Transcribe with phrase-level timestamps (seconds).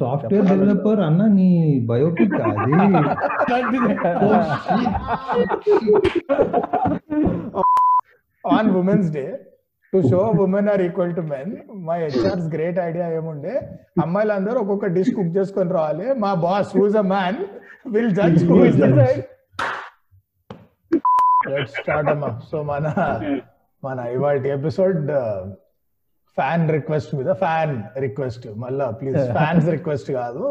[0.00, 1.48] Software developer అన్న నీ
[1.90, 2.72] biopic అది.
[8.44, 9.24] On women's day
[9.92, 11.50] to show women are equal to men
[11.86, 13.54] మా HRs great idea ఏముండే?
[14.04, 16.06] అమ్మాయిలు అందరూ ఒక్కొక్క డిష్ కుక్ చేసుకొని రావాలి.
[16.24, 17.38] మా boss who's a man
[17.94, 19.28] will judge who is the right
[21.52, 22.84] let's start అమ్మా సో మన
[23.82, 24.98] మన ఇవాటి ఎపిసోడ్
[26.38, 27.74] ఫ్యాన్ రిక్వెస్ట్ మీద ఫ్యాన్
[28.04, 30.42] రిక్వెస్ట్ మళ్ళా ప్లీజ్ ఫ్యాన్స్ రిక్వెస్ట్ కాదు.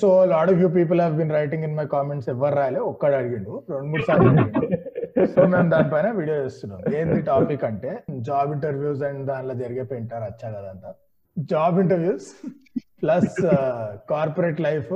[0.00, 3.52] So lot of you people have been writing in my comments ఎవరు రాలే ఒక్కడు అడిగిండు.
[3.72, 4.30] రెండు మూడు సార్లు
[5.34, 6.80] సో మేము దానిపైన వీడియో చేస్తున్నాం.
[6.98, 7.90] ఏంది టాపిక్ అంటే
[8.28, 10.24] జాబ్ ఇంటర్వ్యూస్ అండ్ దానిలో జరిగే పెంటారు?
[10.30, 10.90] వచ్చా కదంతా
[11.36, 12.28] job interviews
[13.02, 13.36] plus
[14.12, 14.92] corporate life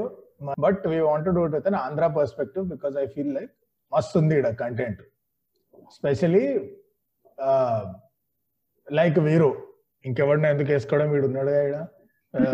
[0.65, 3.53] but we want do it with an Andhra perspective because I feel like
[3.93, 5.03] మస్తు ఉంది ఇక్కడ కంటెంట్
[5.99, 6.45] స్పెషలీ
[8.89, 9.51] లైక్ వీరు
[10.09, 11.09] ఇంకెవరిని ఎందుకు వేసుకోవడం?
[11.15, 12.47] వీడు ఉన్నాడు ఇక్కడ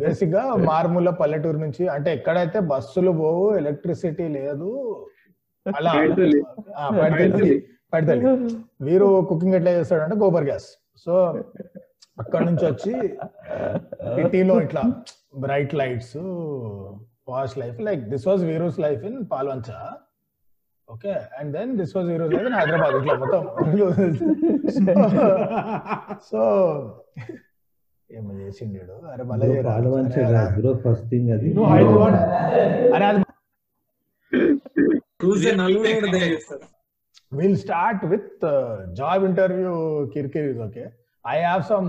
[0.00, 4.70] బేసిక్గా మారుమూల పల్లెటూరు నుంచి అంటే ఎక్కడైతే బస్సులు పోవు ఎలక్ట్రిసిటీ లేదు
[5.66, 5.92] అలా
[7.92, 8.30] పడితల్లి
[8.88, 10.68] వీరు కుకింగ్ ఎట్లా చేస్తాడంటే గోబర్ గ్యాస్.
[11.04, 11.12] సో
[12.22, 12.92] అక్కడ నుంచి వచ్చి
[14.16, 14.82] సిటీలో ఇట్లా
[15.44, 16.16] bright lights
[17.32, 19.70] was life like this was Veeru's life in Palvancha.
[20.88, 23.42] Okay and then this was life in Hyderabad ఇట్లా మొత్తం.
[26.30, 26.40] సో
[28.10, 29.46] ఏమో చేసిండు అరే మళ్ళీ
[30.58, 31.50] బ్రో ఫస్ట్ థింగ్ అది.
[32.96, 33.22] అరే అది
[37.60, 39.70] start with uh, job interview
[40.12, 40.86] kirkiris okay.
[41.24, 41.88] I have some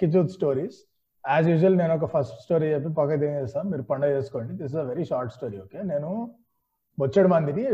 [0.00, 0.76] కిచూత్ స్టోరీస్
[1.24, 4.52] యాజ్ యూజువల్ నేను ఒక ఫస్ట్ స్టోరీ చెప్పి పక్క తినేస్తాను మీరు పండుగ చేసుకోండి.
[4.60, 6.10] This is a very short story okay నేను
[6.98, 7.64] బొచ్చడు మందిని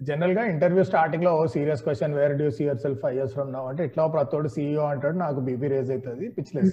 [0.00, 4.04] జనరల్గా ఇంటర్వ్యూ స్టార్టింగ్లో serious question where do you see yourself five years from now అంటే ఇట్లా
[4.16, 6.72] ప్రతోడు సీఈఓ అంటాడు నాకు బీపీ రేజ్ అవుతుంది పిచ్చిలేస్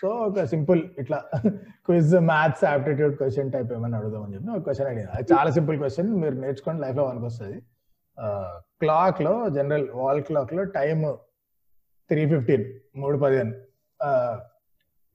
[0.00, 1.18] సో ఒక సింపుల్ ఇట్లా
[1.86, 5.08] quiz maths aptitude question type ఏమైనా అడుగుదామని చెప్పి ఒక క్వశ్చన్ అడిగిన.
[5.16, 7.58] అది చాలా సింపుల్ క్వశ్చన్ మీరు నేర్చుకోండి లైఫ్లో మనకు వస్తుంది
[8.82, 11.04] క్లాక్లో జనరల్ వాల్ క్లాక్లో టైమ్
[12.10, 12.64] త్రీ ఫిఫ్టీన్
[13.02, 13.54] మూడు పదిహేను.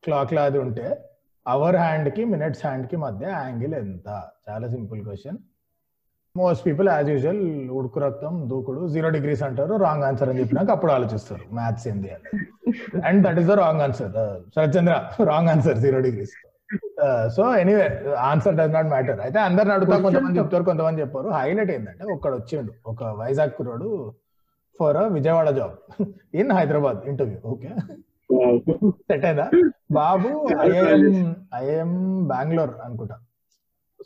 [0.03, 0.87] క్లాక్లో అది ఉంటే
[1.45, 4.07] అవర్ హ్యాండ్కి మినిట్స్ హ్యాండ్కి మధ్య యాంగిల్ ఎంత?
[4.47, 5.37] చాలా simple question
[6.39, 7.41] most people as usual
[7.79, 11.43] ఉడుకు రక్తం దూకుడు జీరో డిగ్రీస్ అంటారు రాంగ్ ఆన్సర్ అని చెప్పినాక అప్పుడు ఆలోచిస్తారు.
[11.57, 12.29] మ్యాథ్స్ ఏంది అని
[13.09, 14.11] and that is the wrong answer
[14.55, 14.95] Sharatchandra
[15.31, 16.35] wrong answer zero degrees
[17.35, 17.85] so anyway
[18.29, 21.29] answer does not matter అయితే అందరిని అడుగుతా కొంతమంది చెప్తారు కొంతమంది చెప్పారు.
[21.39, 23.89] హైలైట్ ఏంటంటే ఒక్కడు వచ్చిండు ఒక వైజాగ్ కుర్రాడు
[24.79, 25.75] for Vijayawada job
[26.41, 27.69] in Hyderabad interview okay
[29.09, 29.45] set అయిందా?
[29.97, 30.29] బాబు
[30.63, 31.03] ఐఐఎం
[31.59, 31.91] ఐఐఎం
[32.31, 33.15] బెంగళూరు అనుకుంటా.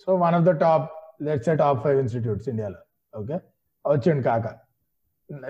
[0.04, 0.86] So one of the top
[1.28, 2.80] let's top five institutes ఇండియాలో
[3.14, 3.38] ఓకే?
[3.86, 4.48] వచ్చిండు కాక.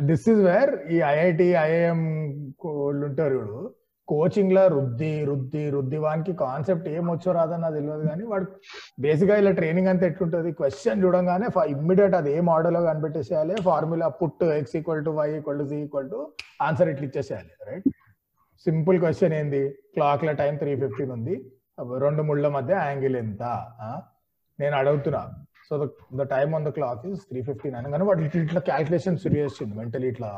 [0.09, 2.01] దిస్ ఇస్ వేర్ ఈ ఐఐటి ఐఐఎం
[2.65, 3.59] వాళ్ళు ఉంటారు ఇప్పుడు
[4.07, 5.97] కోచింగ్లో రుద్ది రుద్ది రుద్ది.
[6.05, 8.47] వానికి కాన్సెప్ట్ ఏం వచ్చో రాదని నాకు తెలియదు కానీ వాడు
[9.05, 10.51] బేసిక్గా ఇలా ట్రైనింగ్ అంతా ఎట్లుంటది?
[10.59, 13.55] క్వశ్చన్ చూడంగానే ఇమ్మీడియట్ అది ఏ model కనిపెట్టేసేయాలి?
[13.67, 16.19] Formula put X equal to Y equal to C equal to
[16.61, 17.89] answer ఇట్లా ఇచ్చేసేయాలి రైట్
[18.65, 19.63] సింపుల్ క్వశ్చన్ ఏంది?
[19.93, 21.35] క్లాక్లో టైం త్రీ ఫిఫ్టీన్ ఉంది.
[22.05, 23.43] రెండు ముళ్ళ మధ్య యాంగిల్ ఎంత?
[24.59, 25.21] నేను అడుగుతున్నా.
[25.71, 25.77] So
[26.19, 30.07] the time on the clock is three fifty nine కానీ వాటి ఇట్లా క్యాల్కులేషన్ చేసింది మెంటలీ
[30.13, 30.29] ఇట్లా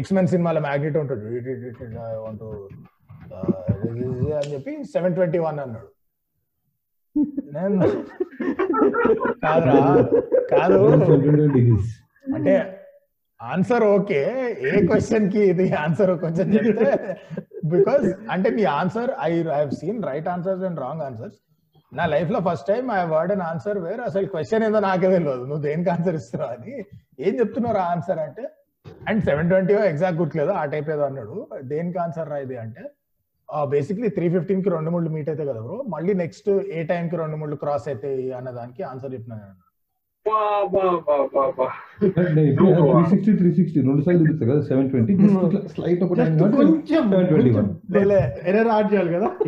[0.00, 1.50] ఎక్స్మెన్ సినిమాల మ్యాగ్నెట్ ఉంటాడు ఇట్
[4.38, 5.88] అని చెప్పి సెవెన్ ట్వంటీ వన్ అన్నాడు.
[7.54, 7.76] నేను
[9.42, 9.76] కాదురా
[10.52, 10.80] కాదు.
[12.36, 12.54] అంటే
[13.40, 14.20] ఆన్సర్ ఓకే
[14.68, 16.90] ఏ క్వశ్చన్కి ఇది ఆన్సర్ కొంచెం చెప్తే
[17.64, 21.38] బికాస్ అంటే మీ answer I have seen right answers and wrong answers
[21.94, 25.62] నా లైఫ్లో first time I heard an answer where అసలు క్వశ్చన్ ఏదో నాకే తెలియదు నువ్వు
[25.66, 26.74] దేనికి ఆన్సర్ ఇస్తున్నావు అని.
[27.26, 28.44] ఏం చెప్తున్నావు ఆ ఆన్సర్ అంటే
[29.08, 31.36] అండ్ సెవెన్ ట్వంటీ ఎగ్జాక్ట్ గుర్తులేదు ఆ టైప్ ఏదో అన్నాడు.
[31.72, 32.56] దేనికి ఆన్సర్ రా ఇది?
[32.64, 32.82] అంటే
[33.72, 37.36] బేసిక్లీ త్రీ ఫిఫ్టీన్కి రెండు మూడు మీట్ అయితే కదా బ్రో మళ్ళీ నెక్స్ట్ ఏ టైం కి రెండు
[37.40, 39.46] మూడు క్రాస్ అయితే అన్న దానికి ఆన్సర్ చెప్పినాను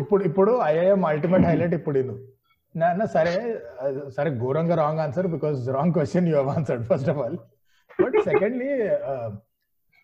[0.01, 1.97] ఇప్పుడు ఇప్పుడు ఐఐఎం అల్టిమేట్ హైలైట్ ఇప్పుడు
[2.81, 3.35] నాన్న సరే
[4.15, 7.37] సరే ఘోరంగా wrong answer because wrong question you answered first of all
[7.99, 8.69] but secondly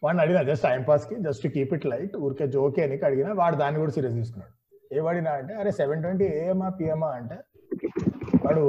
[0.04, 3.80] వాడిని అడిగిన జస్ట్ టైం పాస్కి జస్ట్ కీప్ ఇట్ లైట్ ఊరికే జోకే అని అడిగిన వాడు దాన్ని
[3.82, 4.54] కూడా సీరియస్ తీసుకున్నాడు.
[4.96, 7.38] ఏ వాడినా అంటే అరే సెవెన్ ట్వంటీ ఏఎమా పిఎమా అంటే
[8.46, 8.64] వాడు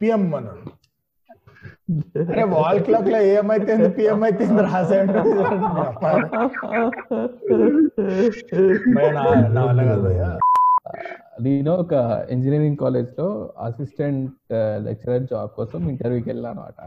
[0.00, 0.62] పిఎం అన్నాడు.
[2.32, 5.12] అరే వాల్ క్లాక్లో ఏఎం అయితే పిఎం అయితే రాసాడు
[8.96, 9.24] నా
[9.56, 10.30] నా వల్ల కాదు భయ్యా.
[11.32, 11.92] నేను ఒక
[12.34, 13.26] ఇంజనీరింగ్ కాలేజ్లో
[13.66, 14.32] అసిస్టెంట్
[14.86, 16.78] లెక్చరర్ జాబ్ కోసం ఇంటర్వ్యూకి వెళ్ళాను అనమాట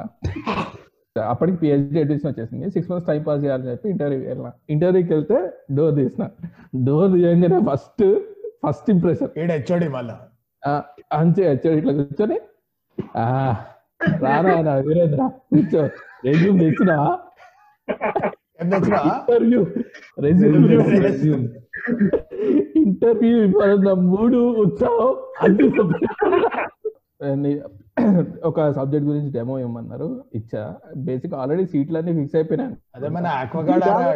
[1.15, 2.65] అప్పటికి పిహెచ్డి అడ్మిషన్ వచ్చేసింది.
[2.75, 4.49] సిక్స్ మంత్స్ టైం పాస్ చేయాలని చెప్పి ఇంటర్వ్యూకి వెళ్ళిన.
[4.73, 5.37] ఇంటర్వ్యూకి వెళ్తే
[5.77, 6.23] డోర్ తీసిన.
[6.87, 8.03] డోర్ తీయగానే ఫస్ట్
[8.65, 10.15] ఫస్ట్ ఇంప్రెషన్ హెచ్ఓడి మళ్ళా?
[11.19, 12.37] అంతే వచ్చాడు ఇట్లా కూర్చొని
[14.23, 15.83] రానా వీరేంద్ర కూర్చో.
[16.27, 16.95] రెజ్యూమ్ తెచ్చినా
[18.61, 19.59] ఇంటర్వ్యూ.
[23.43, 25.11] ఇవ్వాలన్న మూడు ఉత్సాహం
[27.21, 27.61] అన్ని
[28.43, 30.75] ఒక సబ్జెక్ట్ గురించి డెమో ఇవ్వమన్నారు ఇచ్చా.
[30.97, 32.75] బేసిక్ ఆల్రెడీ సీట్లన్నీ ఫిక్స్ అయిపోయినాయి.
[32.95, 33.27] అదే మన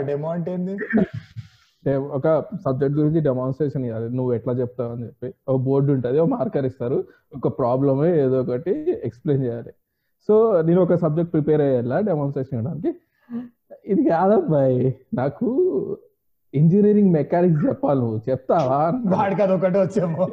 [0.07, 5.33] డెమో అంటే ఒక సబ్జెక్ట్ గురించి డెమాన్స్ట్రేషన్ ఇవ్వాలి నువ్వు ఎట్లా చెప్తావు అని చెప్పి.
[5.47, 7.03] ఒక బోర్డు ఉంటుంది ఒక మార్కర్ ఇస్తారు.
[7.35, 9.71] ఒక ప్రాబ్లమే ఏదో ఒకటి ఎక్స్ప్లెయిన్ చేయాలి.
[10.27, 12.91] సో నేను ఒక సబ్జెక్ట్ ప్రిపేర్ అయ్యేలా డెమాన్స్ట్రేషన్ ఇవ్వడానికి
[13.89, 14.81] ఇది కాదబ్బాయి
[15.13, 15.47] నాకు
[16.53, 18.21] ఇంజనీరింగ్ మెకానిక్స్ చెప్పాలి నువ్వు.
[18.29, 18.79] చెప్తావా?
[19.15, 20.25] వాడికి ఒకటే వచ్చేమో.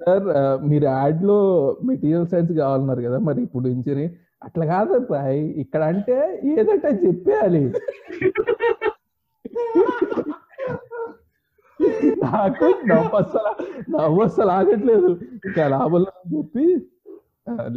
[0.00, 0.26] సార్
[0.64, 1.38] మీరు యాడ్లో
[1.84, 4.14] మెటీరియల్ సైన్స్ కావాలన్నారు కదా మరి ఇప్పుడు ఇంజనీరింగ్
[4.44, 6.16] అట్లా కాదబ్బాయి ఇక్కడ అంటే
[6.46, 7.62] ఏదంటే చెప్పేయాలి.
[12.24, 13.50] నాకు నవ్వు అసలు
[13.90, 15.10] నవ్వు అసలు ఆగట్లేదు.
[15.44, 16.97] ఇంకా లాభం లేదని చెప్పి "ఆ,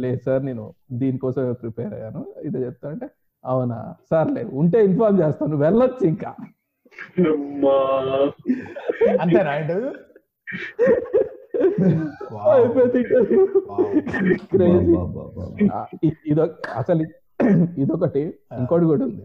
[0.02, 2.22] లేదు సార్ నేను దీనికోసం ప్రిపేర్ అయ్యాను.
[2.42, 3.06] ఇది చెప్తా అంటే
[3.44, 3.78] అవునా?
[4.10, 6.32] సర్లే ఉంటే ఇన్ఫార్మ్ చేస్తాను వెళ్ళొచ్చు ఇంకా.
[7.28, 7.76] అమ్మా.
[9.20, 9.54] అంతేనా
[16.30, 17.04] ఇదొక అసలు
[17.76, 18.22] ఇదొకటి
[18.58, 19.24] ఇంకోటి కూడా ఉంది.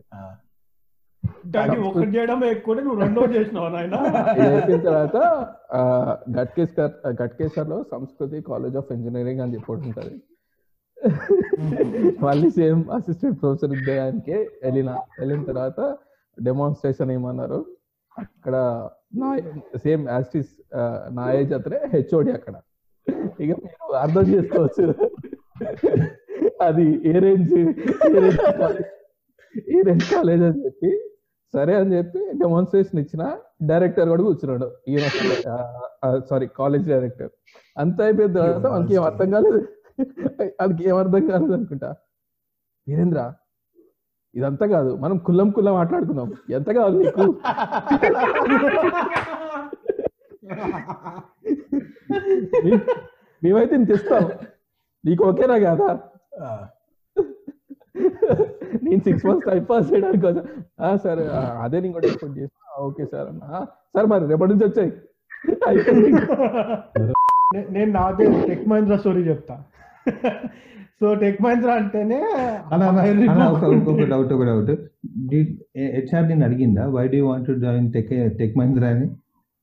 [1.46, 3.96] దానికి ఒకటి చేయడం ఎక్కువ నువ్వు రెండో చేసినావు నాయన?
[4.32, 5.18] ఇది అయిపోయిన తర్వాత
[5.72, 5.82] ఆ,
[6.38, 6.92] గట్కేస్కర్
[7.22, 10.14] గట్కేసర్లో సంస్కృతి కాలేజ్ ఆఫ్ ఇంజనీరింగ్ అని చెప్పి ఉంటది.
[12.26, 14.90] మళ్ళీ సేమ్ అసిస్టెంట్ ప్రొఫెసర్ ఉద్యోగానికి వెళ్ళిన
[15.20, 15.80] వెళ్ళిన తర్వాత
[16.38, 17.60] డెమాన్స్ట్రేషన్ ఏమన్నారు?
[18.18, 18.56] అక్కడ
[19.22, 19.30] నా
[19.86, 20.52] సేమ్ యాస్టిస్
[21.18, 22.56] నా ఏజ్ అతనే హెచ్ఓడి అక్కడ.
[23.44, 24.86] ఇక మీరు అర్థం చేసుకోవచ్చు.
[26.62, 27.54] అది ఏ రేంజ్
[29.76, 30.92] ఏ రేంజ్ కాలేజ్ అని చెప్పి
[31.54, 33.24] సరే అని చెప్పి డెమాన్స్ట్రేషన్ ఇచ్చిన
[33.70, 34.68] డైరెక్టర్ కూడా కూర్చున్నాడు.
[34.90, 35.06] ఈయన
[36.30, 37.32] సారీ కాలేజ్ డైరెక్టర్
[37.78, 39.60] అంత అయిపోయిన తర్వాత మనకి ఏం అర్థం కాలేదు.
[40.00, 41.90] వాళ్ళకి ఏం అర్థం కాలేదు అనుకుంటా.
[42.88, 43.22] వీరేంద్ర
[44.36, 47.24] ఇదంతా కాదు మనం కుల్లం కుల్లం మాట్లాడుకుందాం ఎంత కావాలి నీకు?
[53.42, 54.24] మేమైతే నేను తెస్తాం.
[55.04, 55.90] నీకు ఓకేనా కదా?
[58.84, 60.44] నేను సిక్స్ మంత్స్ టైం పాస్ చేయడానికి కోసం
[60.80, 61.22] "ఆ, సార్
[61.64, 63.42] అదే నేను కూడా ఎక్స్పెక్ట్ చేసిన ఓకే సార్ అన్న.
[63.52, 63.60] "ఆ,
[63.94, 64.92] సార్ మరి రేపటి నుంచి వచ్చాయి.
[67.72, 69.56] నేను నాదే టెక్ మహీంద్రా స్టోరీ చెప్తా.
[71.02, 72.20] సో టెక్ మహీంద్రా అంటేనే.
[73.54, 74.72] ఒక ఇంకొక డౌట్ ఒక డౌట్
[75.96, 76.84] హెచ్ఆర్ నేను అడిగిందా?
[76.96, 79.08] Why do want join tech tech Mahindra అని?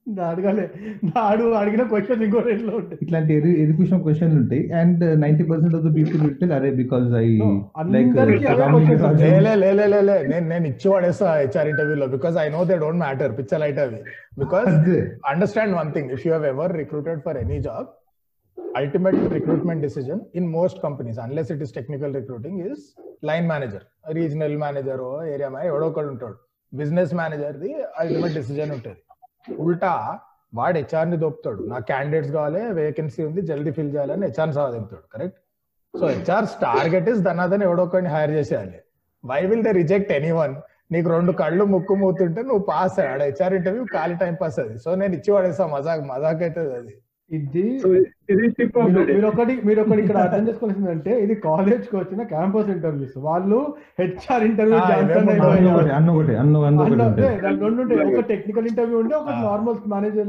[0.07, 0.65] నా అడగలే.
[1.11, 3.33] నాడు అడిగిన క్వశ్చన్ ఇంకో రేట్లో ఉంటుంది ఇట్లాంటి
[3.63, 4.63] ఎడ్యుకేషన్ క్వశ్చన్లు ఉంటాయి.
[4.81, 7.27] And ninety percent of the people will అరే బికాస్ ఐ
[7.95, 8.11] లైక్
[10.33, 14.01] నేను నేను ఇచ్చి పడేస్తా హెచ్ఆర్ ఇంటర్వ్యూలో because I know they don't matter picture light అవి
[14.45, 14.71] because
[15.33, 17.89] understand one thing if you ever recruited for any job
[18.81, 22.79] ultimate recruitment decision in most companies unless it is technical recruiting is
[23.29, 23.83] line manager
[24.19, 26.37] regional manager ఓ area manager ఎవడో ఒకడు ఉంటాడు.
[26.73, 27.71] Business manager the
[28.01, 29.01] ultimate decision ఉంటుంది.
[29.65, 29.93] ఉల్టా
[30.59, 31.63] వాడు హెచ్ఆర్ని దోపుతాడు.
[31.73, 35.39] నా candidates కావాలి vacancy ఉంది జల్దీ ఫిల్ చేయాలని హెచ్ఆర్ సాధించాడు correct
[35.95, 38.79] so HR target is దన్నదని ఎవడో ఒకరిని హైర్ చేసేయాలి.
[39.25, 40.55] Why will they reject any one
[40.95, 44.75] నీకు రెండు కళ్ళు ముక్కు మూతుంటే నువ్వు పాస్ అయ్యాడు హెచ్ఆర్ ఇంటర్వ్యూ ఖాళీ టైం పాస్ అది.
[44.85, 46.95] సో నేను ఇచ్చి పడేస్తా మజాక్ మజాక్ అవుతుంది అది.
[47.31, 47.63] ఇది
[49.11, 54.79] మీరు ఒకటి మీరు ఒకటి ఇక్కడ అర్థం చేసుకోవాల్సిందంటే ఇది కాలేజ్కి వచ్చిన క్యాంపస్ ఇంటర్వ్యూస్ వాళ్ళు హెచ్ఆర్ ఇంటర్వ్యూ
[55.89, 56.13] రెండు
[56.99, 57.39] ఉంటాయి.
[58.11, 60.29] ఒక టెక్నికల్ ఇంటర్వ్యూ ఉంటే ఒక నార్మల్ మేనేజర్.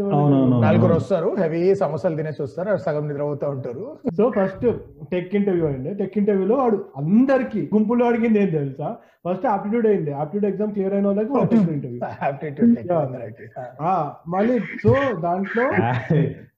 [0.65, 3.99] నలుగురు వస్తారు హెవీ సమస్యలు తినేసి వస్తారు అక్కడ సగం నిద్రపోతూ ఉంటారు.
[4.17, 4.65] సో ఫస్ట్
[5.13, 5.93] టెక్ ఇంటర్వ్యూ అయింది.
[5.93, 8.97] టెక్ ఇంటర్వ్యూలో వాడు అందరికి గుంపులో అడిగింది ఏం తెలుసా?
[9.25, 10.13] ఫస్ట్ ఆప్టిట్యూడ్ అయింది.
[10.21, 11.31] ఆప్టిట్యూడ్ ఎగ్జామ్ క్లియర్ అయిన వాళ్ళకి
[11.75, 12.01] ఇంటర్వ్యూ.
[14.35, 15.71] మళ్ళీ సో దాంట్లో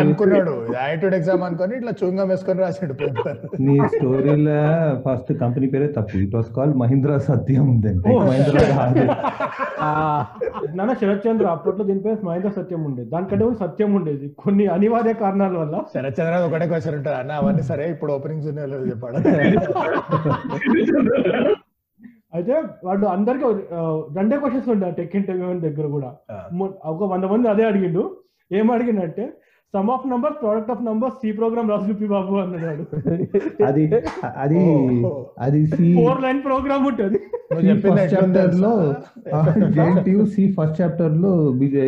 [0.00, 0.52] అనుకున్నాడు.
[0.76, 4.58] యాటిట్యూడ్ ఎగ్జామ్ అనుకొని ఇట్లా చూంగం వేసుకొని రాసాడు పేపర్ నీ స్టోరీలో
[5.06, 6.14] ఫస్ట్ కంపెనీ పేరే తప్పు.
[6.24, 8.62] It was call Mahindra Satyam then Oh, Mahindra
[10.76, 14.26] నాన్న శరత్ చంద్ర అప్పట్లో దీనిపై మహేంద్ర సత్యం ఉండేది దానికంటే సత్యం ఉండేది.
[14.42, 15.74] కొన్ని అనివార్య కారణాల వల్ల.
[15.94, 17.16] శరత్ చంద్ర ఒకటే క్వశ్చన్ ఉంటుంది.
[17.22, 19.18] అన్న అవన్నీ సరే ఇప్పుడు ఓపెనింగ్స్ ఉన్నాయో చెప్పాడు.
[22.32, 22.54] అయితే
[22.86, 23.46] వాడు అందరికి
[24.18, 26.10] రెండే క్వశ్చన్స్ ఉండే టెక్ ఇంటర్వ్యూ దగ్గర కూడా.
[26.92, 28.02] ఒక వంద మంది అదే అడిగిండు.
[28.50, 29.24] ఏం అడిగిందంటే
[29.74, 32.84] sum of number product of number C program రాసి చూపి బాబు అన్నాడు
[33.68, 33.84] అది
[34.44, 34.58] అది.
[35.44, 37.18] అది సి ఫోర్ లైన్ ప్రోగ్రామ్ ఉంటుంది.
[37.84, 38.72] ఫస్ట్ చాప్టర్లో?
[39.76, 41.32] జేఎన్టీయూ సి ఫస్ట్ చాప్టర్లో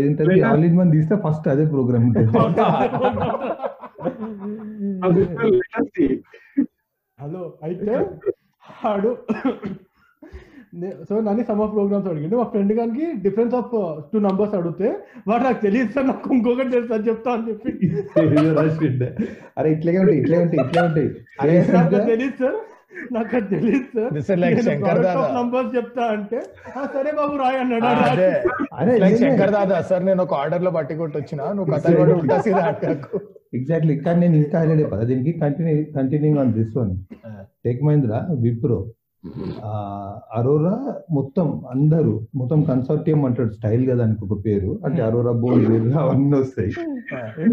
[0.01, 2.31] ఏంటంటే ఆల్ ఇన్ వన్ తీస్తే ఫస్ట్ అదే ప్రోగ్రామ్ ఉంటుంది.
[7.19, 7.93] హలో అయితే
[8.83, 9.11] వాడు
[11.09, 12.37] సో నన్ను సమ్ ఆఫ్ ప్రోగ్రామ్స్ అడిగిండు.
[12.37, 13.73] మా ఫ్రెండ్ గారికి డిఫరెన్స్ ఆఫ్
[14.11, 14.89] టూ నంబర్స్ అడిగితే
[15.29, 17.71] వాడు నాకు తెలియదు సార్ నాకు ఇంకొకటి తెలుసు అని చెప్తా అని చెప్పి.
[19.57, 21.09] అరే ఇట్లాగే ఉంటాయి ఇట్లే ఉంటాయి ఇట్లే ఉంటాయి
[21.43, 22.57] అరే, నాకు అది తెలియదు సార్.
[23.13, 24.11] నాకు అది తెలియదు సార్.
[25.37, 26.39] నంబర్స్ చెప్తా అంటే
[26.73, 27.87] "ఆ, సరే బాబు రాయ్ అన్నాడు.
[27.87, 28.29] ఆ, అదే
[28.79, 29.17] అదే లైక్.
[29.23, 33.19] శంకర్ దాదా సార్ నేను ఒక ఆర్డర్లో పట్టి కొట్టి వచ్చిన నువ్వు కథ కూడా ఉంటా సీదా అడగకు
[33.55, 36.93] ఎగ్జాక్ట్లీ కానీ నేను ఇంకా హైలైట్ అయిపోతా దీనికి continue continuing on this one
[37.65, 38.79] tech Mahindra Wipro
[40.39, 40.73] Aurora
[41.11, 44.71] మొత్తం అందరూ మొత్తం కన్సార్టియం అంటాడు స్టైల్గా దానికి ఒక పేరు.
[44.87, 45.69] అంటే అరోరా బోర్డ్
[46.03, 46.73] అవన్నీ వస్తాయి.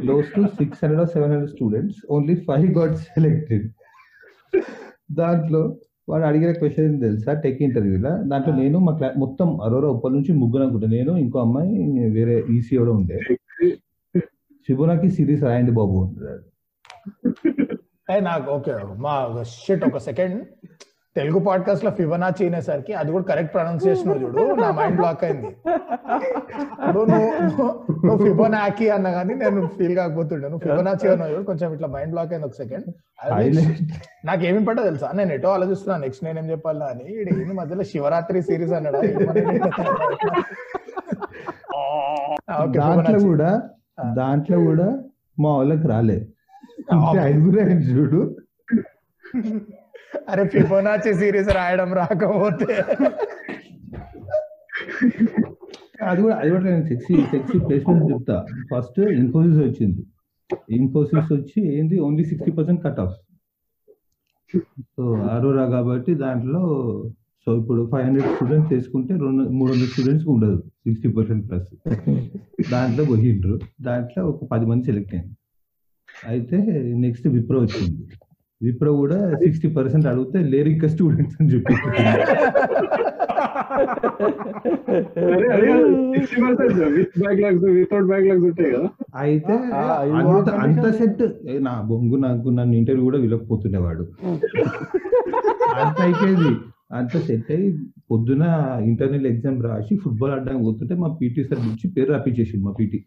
[0.01, 3.68] Close to six hundred seven hundred students only five got selected
[5.22, 5.62] దాంట్లో
[6.10, 7.32] వాడు అడిగిన క్వశ్చన్ తెలుసా?
[7.44, 10.88] టెక్ ఇంటర్వ్యూలో దాంట్లో నేను మా క్లా మొత్తం అరోరా ఉప్పల్ నుంచి ముగ్గురు అనుకుంటా.
[10.98, 13.18] నేను ఇంకో అమ్మాయి వేరే ఈసీ కూడా ఉండే.
[14.68, 16.00] శిబునాకి సిరీస్ రాయండి బాబు
[18.12, 18.74] ఏ నాకు ఓకే
[19.04, 19.13] మా
[19.51, 20.38] షిట్ ఒక సెకండ్
[21.15, 24.56] తెలుగు పాడ్కాస్ట్లో ఫిబనాచి అనేసరికి అది కూడా కరెక్ట్ ప్రొనౌన్సియేషన్ చూడు.
[24.62, 25.48] నా మైండ్ బ్లాక్ అయింది.
[26.88, 27.51] ఇప్పుడు నువ్వు
[28.06, 30.50] నువ్వు- ఫిబోనాకి అన్న కానీ నేను ఫీల్ కాకపోతుండే.
[30.50, 32.84] నువ్వు ఫిబోనాచి అన్న చూడు కొంచెం ఇట్లా మైండ్ బ్లాక్ అయింది ఒక సెకండ్
[34.25, 35.12] నాకు ఏమి పడ్డా తెలుసా?
[35.15, 35.98] నేను ఎటో ఆలోచిస్తున్నా.
[35.98, 37.22] నెక్స్ట్ నేనేం చెప్పాలా అని.
[37.22, 39.01] ఈడు ఏంది మధ్యలో శివరాత్రి సిరీస్ అన్నాడా?
[42.65, 43.62] దాంట్లో కూడా
[44.13, 45.00] దాంట్లో కూడా
[45.39, 46.27] మా వాళ్ళకి రాలే.
[46.91, 48.36] ఇంతే ఐదుగురే ఆయన చూడు.
[50.30, 52.74] అరే ఫిబోనాచి సిరీస్ రాయడం రాకపోతే.
[56.10, 58.38] అది కూడా అది కూడా నేను సెక్సీ సెక్సీ ప్లేస్మెంట్ చెప్తా.
[58.72, 60.01] ఫస్ట్ ఇన్ఫోసిస్ వచ్చింది.
[60.70, 62.00] ఇన్ఫోసిస్ వచ్చి ఏంది?
[62.00, 63.18] Only sixty percent cut off
[64.96, 65.03] so
[65.34, 66.62] Aurora కాబట్టి దాంట్లో
[67.46, 70.58] సో ఇప్పుడు ఫైవ్ హండ్రెడ్ స్టూడెంట్స్ వేసుకుంటే రెండు మూడు వందల స్టూడెంట్స్ ఉండదు.
[70.86, 71.70] సిక్స్టీ పర్సెంట్ ప్లస్
[72.72, 75.36] దాంట్లో పోయిండ్రు దాంట్లో ఒక పది మంది సెలెక్ట్ అయింది
[76.32, 76.58] అయితే
[77.06, 78.03] నెక్స్ట్ విప్రో వచ్చింది.
[78.62, 81.74] విప్రో కూడా సిక్స్టీ పర్సెంట్ అడిగితే లేరు ఇంకా స్టూడెంట్స్ అని చెప్పి
[89.22, 89.56] అయితే
[90.63, 91.24] అంత సెట్
[91.62, 94.06] నా బొంగు నాకు నన్ను ఇంటర్వ్యూ కూడా విలకపోతుండేవాడు
[95.77, 96.51] అంత అయిపోయింది.
[96.91, 97.68] అంత సెట్ అయ్యి
[98.12, 98.44] పొద్దున
[98.89, 103.00] ఇంటర్నల్ ఎగ్జామ్ రాసి ఫుట్బాల్ ఆడడానికి పోతుంటే మా పీటీ సార్ నుంచి పేరు రాపించేసింది మా పీటీ.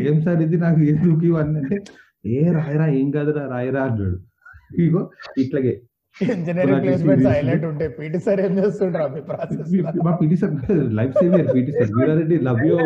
[0.00, 1.76] ఏం సార్ ఇది నాకు ఎందుకు ఇవన్నీ అంటే
[2.24, 4.18] ఏ రాయరా ఏం కాదురా రాయరా అన్నాడు
[4.84, 5.00] ఇగో
[5.42, 5.72] ఇట్లాగే.
[6.16, 7.36] Engineering placements serious.
[7.36, 9.70] హైలైట్ ఉంటాయి పీటీ సార్ ఏం చేస్తుంటారు మీ ప్రాసెస్
[10.06, 10.52] మా PT sir
[10.98, 12.76] life saviour PT sir Veerareddy love you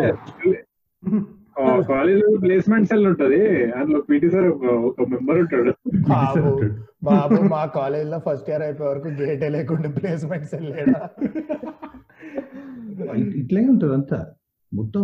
[1.91, 3.39] college placement cell ఉంటది.
[3.79, 4.47] అందులో పీటీ సార్
[4.89, 5.71] ఒక మెంబర్ ఉంటాడు.
[6.09, 6.51] బాబు
[7.07, 10.55] బాబు మా కాలేజ్లో ఫస్ట్ ఇయర్ అయిపోయే వరకు గేట్ లేకుండా ప్లేస్మెంట్స్
[13.41, 14.19] ఇట్లాగే ఉంటుంది అంతా.
[14.77, 15.03] మొత్తం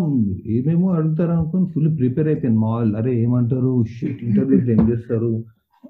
[0.56, 3.72] ఏమేమో అడుగుతారు అనుకుని ఫుల్ ప్రిపేర్ అయిపోయింది మా వాళ్ళు అరే ఏమంటారు?
[3.94, 5.32] షిట్ ఇంటర్వ్యూస్ ఏం చేస్తారు?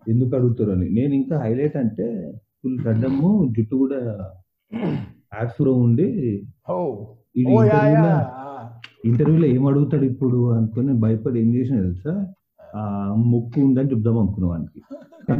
[0.07, 2.07] ఎందుకు అడుగుతారు అని నేను ఇంకా హైలైట్ అంటే
[2.59, 3.99] ఫుల్ గడ్డము జుట్టు కూడా
[5.33, 6.07] యాక్స్ప్రో ఉండి
[9.07, 12.13] ఇంటర్వ్యూలో ఏం అడుగుతాడు ఇప్పుడు అనుకుని భయపడి ఏం చేసిన తెలుసా?
[12.75, 12.81] ఆ
[13.31, 14.79] ముక్కు ఉందని చెప్దాం అనుకున్న వానికి.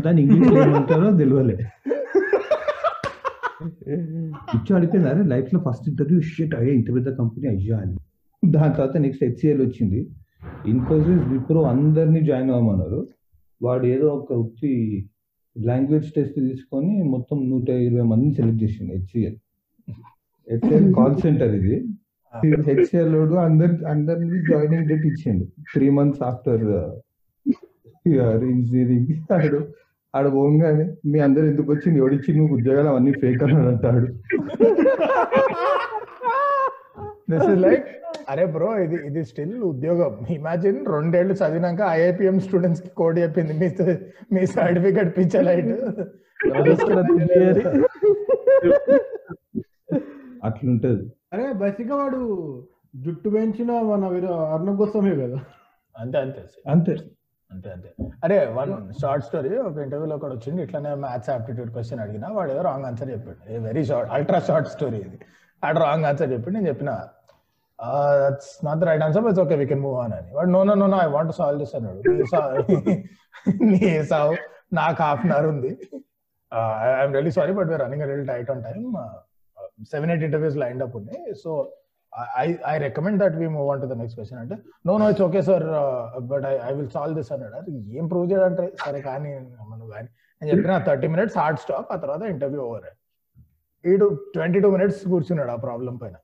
[0.03, 1.57] దాన్ని ఇంగ్లీష్ ఏమంటారో తెలియలే.
[4.55, 4.71] ఇచ్చి
[5.09, 7.95] అరే లైఫ్లో ఫస్ట్ ఇంటర్వ్యూ షిట్ అయ్యే ఇంత పెద్ద కంపెనీ అయ్యా అని.
[8.53, 9.99] దాని తర్వాత నెక్స్ట్ హెచ్సిఎల్ వచ్చింది.
[10.71, 12.99] ఇన్ఫోసిస్ విప్రో అందరినీ జాయిన్ అవ్వమన్నారు.
[13.61, 14.71] వాడు ఏదో ఒక వచ్చి
[15.55, 19.37] లాంగ్వేజ్ టెస్ట్ తీసుకొని మొత్తం నూట ఇరవై మందిని సెలెక్ట్ చేసింది హెచ్సిఎల్
[20.47, 21.75] హెచ్సిఎల్ కాల్ సెంటర్ ఇది.
[22.69, 23.15] హెచ్సిఎల్
[23.47, 25.45] అందరి అందరినీ జాయినింగ్ డేట్ ఇచ్చిండు.
[25.73, 26.65] త్రీ మంత్స్ ఆఫ్టర్
[28.53, 29.59] ఇంజనీరింగ్ ఆడు
[30.13, 34.07] ఆడ పోగానే మీ అందరు ఎందుకు వచ్చింది ఎవడిచ్చి నువ్వు ఉద్యోగాలు అవన్నీ ఫేక్ అని అంటాడు
[37.29, 37.87] దిస్ ఇస్ లైక్
[38.29, 40.25] అరే బ్రో ఇది ఇది స్టిల్ ఉద్యోగం.
[40.29, 43.53] ఇమాజిన్ రెండేళ్ళు చదివినాక ఐఐపిఎం స్టూడెంట్స్కి కోడ్ చెప్పింది.
[43.53, 43.67] మీ
[44.33, 45.71] మీ సర్టిఫికెట్ పిచ్చలైట్
[50.43, 51.03] అట్లుంటది.
[51.33, 52.21] అరే బేసిక్ వాడు
[52.95, 55.39] జుట్టు పెంచిన మన వీరు అర్ణబ్ గోస్వామి కదా.
[55.95, 56.41] అంతే అంతే.
[56.67, 56.95] అంతే.
[57.51, 57.89] అంతే అంతే.
[58.23, 62.61] అరే వన్ షార్ట్ స్టోరీ ఒక ఇంటర్వ్యూలో ఒకటి వచ్చింది ఇట్లానే మ్యాథ్స్ ఆప్టిట్యూడ్ క్వశ్చన్ అడిగినా వాడు ఏదో
[62.61, 63.53] రాంగ్ ఆన్సర్ చెప్పాడు.
[63.53, 65.19] A very short ultra short story ఇది.
[65.67, 66.91] ఆడు రాంగ్ ఆన్సర్ చెప్పి నేను చెప్పిన
[68.23, 70.29] that's not the right answer but okay we can move on అని.
[70.37, 72.01] వాడు no no no I want solve this అన్నాడు.
[73.71, 73.79] నీ
[74.13, 74.33] సావు
[74.79, 75.71] నాకు హాఫ్ అన్ అవర్ ఉంది.
[76.87, 78.83] I'm really sorry but we're running real tight on time
[79.93, 81.21] seven eight interviews line up ఉన్నాయి.
[81.43, 81.49] So
[82.41, 84.55] I I recommend that we move on to the next question అంటే
[84.89, 85.65] no no it's okay sir
[86.31, 87.55] but I I will solve this అన్నాడు.
[87.61, 89.31] అది ఏం prove చేయాలంటే సరే కానీ
[89.71, 90.09] మనం కానీ.
[90.41, 92.87] నేను చెప్పిన థర్టీ మినిట్స్ హార్డ్ స్టాప్ ఆ తర్వాత ఇంటర్వ్యూ ఓవర్
[93.85, 96.15] ఈడు ట్వంటీ టూ మినిట్స్ కూర్చున్నాడు ఆ ప్రాబ్లం పైన.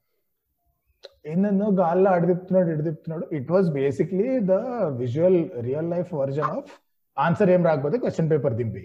[1.25, 4.55] ఏందో గాల్లో అడిదిప్తున్నాడు ఇడిదిప్తున్నాడు it was basically the
[5.01, 6.71] visual real life version of
[7.17, 8.83] answer ఏం రాకపోతే క్వశ్చన్ పేపర్ దింపి.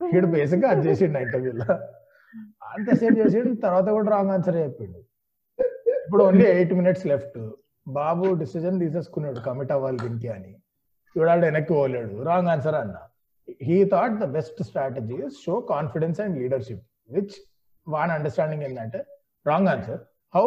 [0.00, 1.68] వీడు బేసిక్గా అది చేసిండు ఇంటర్వ్యూలో
[2.72, 4.98] అంతసేపు చేసిండు తర్వాత కూడా రాంగ్ ఆన్సర్ చెప్పిండు.
[6.06, 7.38] ఇప్పుడు ఓన్లీ ఎయిట్ మినిట్స్ లెఫ్ట్
[7.88, 10.52] బాబు డిసిజన్ తీసేసుకున్నాడు కమిట్ అవ్వాలి దీనికి అని.
[11.16, 12.22] చూడాడు వెనక్కి పోలేడు.
[12.22, 12.96] రాంగ్ ఆన్సర్ అన్న.
[13.62, 17.36] He thought the best strategy show confidence and leadership which
[17.94, 19.00] won understanding ఏంటంటే
[19.46, 20.00] రాంగ్ ఆన్సర్
[20.34, 20.46] హౌ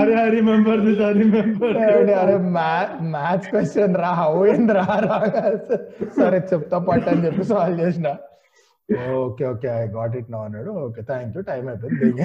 [0.00, 1.76] అరే I remember this I remember
[2.22, 2.36] అరే
[3.14, 4.86] మ్యాథ్స్ క్వశ్చన్ రా హౌ ఏంది రా
[6.18, 8.08] సరే చెప్తా పట్టు అని చెప్పి సాల్వ్ చేసిన.
[9.24, 10.70] Okay okay I got it no అన్నాడు.
[10.84, 12.24] ఓకే థ్యాంక్ యూ టైం అయిపోయింది.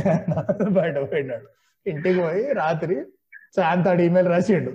[0.79, 1.47] బయట పోయినాడు.
[1.85, 2.97] ఇంటికి పోయి రాత్రి
[3.57, 4.73] శాంతాడు ఈమెయిల్ రాసిండు.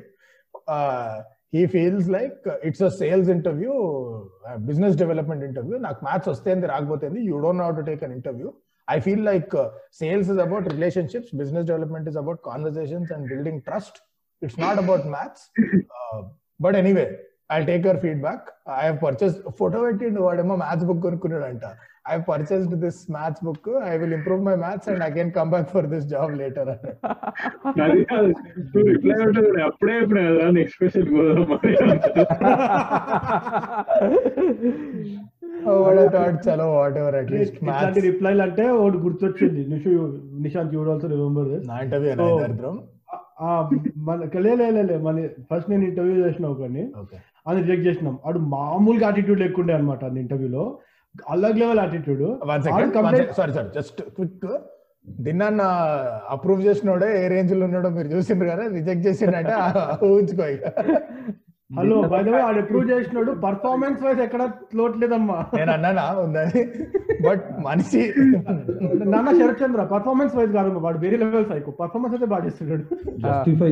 [1.52, 3.72] He feels like it's a sales interview
[4.68, 8.50] business development interview నాకు మ్యాథ్స్ వస్తేంది రాకపోతేంది you don't know to take an interview
[8.88, 13.62] I feel like uh, sales is about relationships, business development is about conversations and building
[13.62, 14.00] trust.
[14.42, 15.50] It's not about maths.
[15.98, 16.22] Uh,
[16.60, 17.06] but anyway,
[17.50, 18.40] I'll take your feedback.
[18.66, 21.64] I have purchased photo పెట్టిండు వాడేమో maths book కొనుక్కున్నాడంట
[22.10, 23.66] I have purchased this maths book.
[23.90, 26.64] I will improve my maths and I can come back for this job later.
[27.84, 28.32] అది కాదు.
[28.72, 29.94] నువ్వు reply ఉంటుంది అప్పుడే
[30.58, 31.08] next question
[35.66, 35.78] oh.
[38.08, 38.64] రిప్లైలు అంటే
[39.06, 39.62] గుర్తొచ్చింది.
[39.74, 39.90] Nishu
[40.46, 42.14] Nishant you also remember this నా interview.
[42.44, 42.78] దరిద్రం
[44.08, 46.84] మన లే లే, లే, లే మన ఫస్ట్ నేను ఇంటర్వ్యూ చేసిన ఒకరిని
[47.46, 48.18] అది రిజెక్ట్ చేసినాం.
[48.26, 50.78] ఆడు మామూలుగా అటిట్యూడ్ లేకుండే అనమాట అది ఇంటర్వ్యూలో
[51.14, 52.22] అల్లగ్ level attitude
[53.32, 54.46] sorry sorry just quick
[55.20, 55.62] దిన్నాన్న
[56.30, 58.64] approve చేసినోడే ఏ రేంజ్లో ఉన్నాడో మీరు చూసిండ్రు కదా?
[58.74, 59.54] రిజెక్ట్ చేసిండంటే
[60.06, 60.44] ఊహించుకో.
[61.70, 64.42] హలో బై ద వే ఆడు అప్రూవ్ చేసినాడు పర్ఫార్మెన్స్ వైజ్ ఎక్కడ
[64.78, 66.04] లోట్లేదమ్మా నేను అన్నానా?
[66.24, 66.62] ఉందని
[67.26, 68.02] బట్ మనిషి
[69.12, 72.84] నాన్న శరత్ చంద్ర పర్ఫార్మెన్స్ వైజ్ కాదు వాడు వేరే లెవెల్ సైకో పర్ఫార్మెన్స్ అయితే బాగా చేస్తున్నాడు.
[73.24, 73.70] జస్టిఫై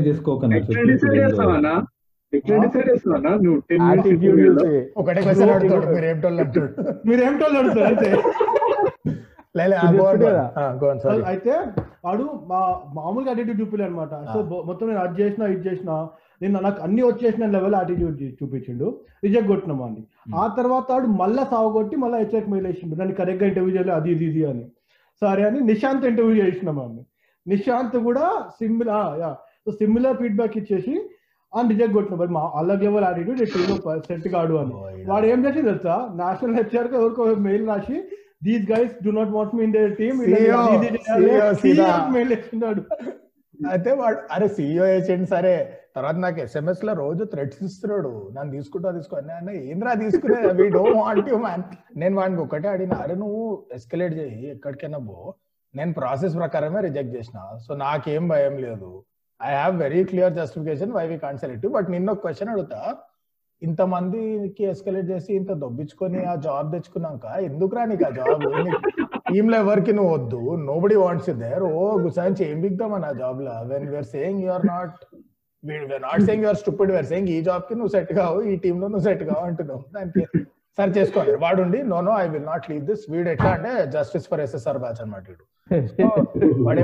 [3.84, 4.58] యాటిట్యూడ్
[5.00, 6.00] ఒకటే క్వశ్చన్ అడుగుతాడు మీరు
[7.08, 7.22] మీరు
[7.60, 7.96] అడుగుతారు?
[11.30, 11.54] అయితే.
[12.04, 12.60] వాడు మా
[12.96, 15.90] మామూలుగా అటిట్యూడ్ చూపిలే అనమాట సో మొత్తం నేను అది చేసిన ఇది చేసిన
[16.40, 18.86] నేను నాకు అన్ని వచ్చేసిన లెవెల్ అటిట్యూడ్ చూపించిండు.
[19.24, 20.02] రిజెక్ట్ కొట్టినామా అని
[20.34, 24.26] ఆ తర్వాత వాడు మళ్ళా సావగొట్టి మళ్ళీ హెచ్ఎక్ మెయిల్ వేసిండు నన్ను కరెక్ట్గా ఇంటర్వ్యూ చేయలేదు అది ఇది
[24.30, 24.64] ఇది అని.
[25.22, 26.84] సరే అని నిశాంత్ ఇంటర్వ్యూ చేసినామా
[27.46, 28.24] నిశాంత్ కూడా
[28.56, 29.30] similar yeah.
[29.64, 30.94] So similar feedback ఇచ్చేసి
[31.52, 33.38] అని రిజెక్ట్ కొట్టిన మరి మా అల్లగ్ లెవెల్ యాటిట్యూడ్
[34.08, 35.04] సెట్ కాడు అని.
[35.10, 35.96] వాడు ఏం చేసి తెలుసా?
[36.20, 37.96] నేషనల్ హెచ్ఆర్కి ఎవరికో మెయిల్ రాసి
[38.44, 40.18] these guys do not want me in their team.
[42.16, 42.82] Mail వేసినాడు
[43.70, 45.54] అయితే వాడు అరే సీఈఓ ఏజెంట్ సరే.
[45.96, 48.30] తర్వాత నాకు ఎస్ఎంఎస్లో రోజు థ్రెడ్స్ ఇస్తున్నాడు.
[48.36, 49.16] నన్ను తీసుకుంటా తీసుకో.
[49.16, 50.38] అన్న ఏంద్రా తీసుకునే?
[50.62, 51.62] We don't want you man
[51.96, 54.50] నేను వాడికి ఒకటే అడిగిన అరే నువ్వు ఎస్కలేట్ చేయి.
[54.50, 55.34] ఎక్కడికైనా పో.
[55.74, 57.38] నేను ప్రాసెస్ ప్రకారమే రిజెక్ట్ చేసిన.
[57.66, 58.90] సో నాకేం భయం లేదు.
[59.48, 61.38] I have very clear justification why we can
[61.76, 62.80] but నిన్న ఒక క్వశ్చన్ అడుగుతా.
[63.62, 68.44] ఇంత మందికి ఎస్కలేట్ చేసి ఇంత దొబ్బించుకొని ఆ జాబ్ తెచ్చుకున్నాక ఎందుకురా నీకు ఆ జాబ్
[69.32, 70.38] టీమ్లో ఎవరికి నువ్వు వద్దు?
[70.68, 73.52] నోబడి వాంట్స్ దేర్ ఓ గుసాయించి ఏం బిగ్దామని ఆ జాబ్లో.
[73.72, 74.96] When we're saying you're not
[75.64, 79.04] we're not saying you're stupid we're saying ఈ జాబ్కి నువ్వు సెట్ కావు ఈ టీమ్లో నువ్వు
[79.08, 79.82] సెట్ కావు అంటున్నావు.
[79.96, 80.24] దానికి
[80.78, 84.42] సరి చేసుకోవాలి వాడుండి no no I will not leave this వీడు ఎట్లా అంటే జస్టిస్ ఫర్
[84.46, 85.44] ఎస్ఎస్ఆర్ బ్యాచ్ అనమాట వీడు.
[86.66, 86.80] వాడు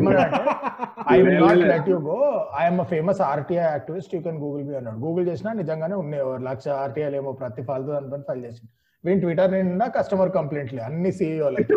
[1.15, 2.19] I will not let you go
[2.63, 4.99] I'm famous RTI activist you can Google me అన్నాడు.
[5.05, 6.25] గూగుల్ చేసినా నిజంగానే ఉన్నాయి.
[6.49, 8.65] లక్ష ఆర్టీఐలు ఏమో ప్రతి ఫాల్తు దాని ఫైల్ చేసి
[9.05, 11.75] వీని ట్విట్టర్ నిండా కస్టమర్ కంప్లైంట్లే అన్ని సీఈఓలకి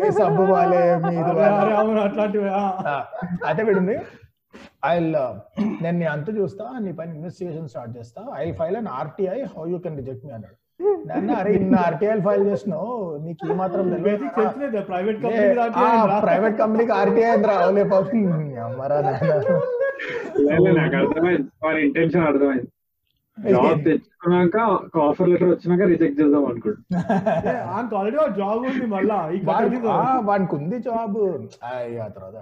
[0.00, 1.14] మీ సబ్బు వాలే మీ
[3.48, 3.96] అయితే విడింది.
[4.92, 4.94] ఐ
[5.84, 8.22] నేను నీ అంత చూస్తా నీ పైన ఇన్వెస్టిగేషన్ స్టార్ట్ చేస్తా.
[8.44, 10.56] I file on RTI how you can reject me అన్నాడు.
[11.38, 12.90] అరే ఇన్ని ఆర్టీఐ ఫైల్ చేసినావు
[13.24, 15.46] నీకు ఈ మాత్రం ప్రైవేట్ కంపెనీ
[16.26, 18.26] ప్రైవేట్ కంపెనీకి ఆర్టీఐ రావులే పాపం
[18.66, 21.48] అమ్మరా నాకు అర్థమైంది.
[21.64, 22.68] వారి ఇంటెన్షన్ అర్థమైంది.
[23.38, 24.56] జాబ్ తెచ్చుకున్నాక
[25.06, 27.00] ఆఫర్ లెటర్ వచ్చినాక రిజెక్ట్ చేద్దాం అనుకుంటా
[27.74, 29.38] ఆయనకు ఆల్రెడీ జాబ్ ఉంది మళ్ళా ఈ
[30.30, 31.18] వాడికి ఉంది జాబ్
[32.02, 32.36] ఆ తర్వాత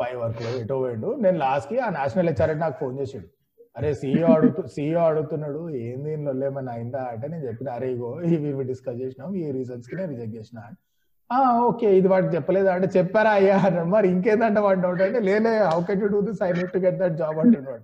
[0.00, 1.08] పై వర్క్లో ఎటో పోయిండు.
[1.24, 3.28] నేను లాస్ట్కి ఆ నేషనల్ హెచ్ఆర్ నాకు ఫోన్ చేసాడు.
[3.78, 7.02] అరే సీఈఓ అడుగుతూ సీఈఓ అడుగుతున్నాడు ఏంది దీనిలో ఏమైనా అయిందా?
[7.12, 10.58] అంటే నేను చెప్పిన అరే ఇగో ఇవి డిస్కస్ చేసినాం ఈ రీజన్స్కి నేను రిజెక్ట్ చేసిన
[11.30, 11.38] ఆ
[11.68, 12.68] ఓకే ఇది వాడికి చెప్పలేదు?
[12.74, 13.56] అంటే చెప్పారా అయ్యా?
[13.66, 16.80] అన్నాడు మరి ఇంకేందంటే వాడు డౌట్ అంటే లేలే how can you do this I need to
[16.84, 17.82] get that job అంటున్నాడు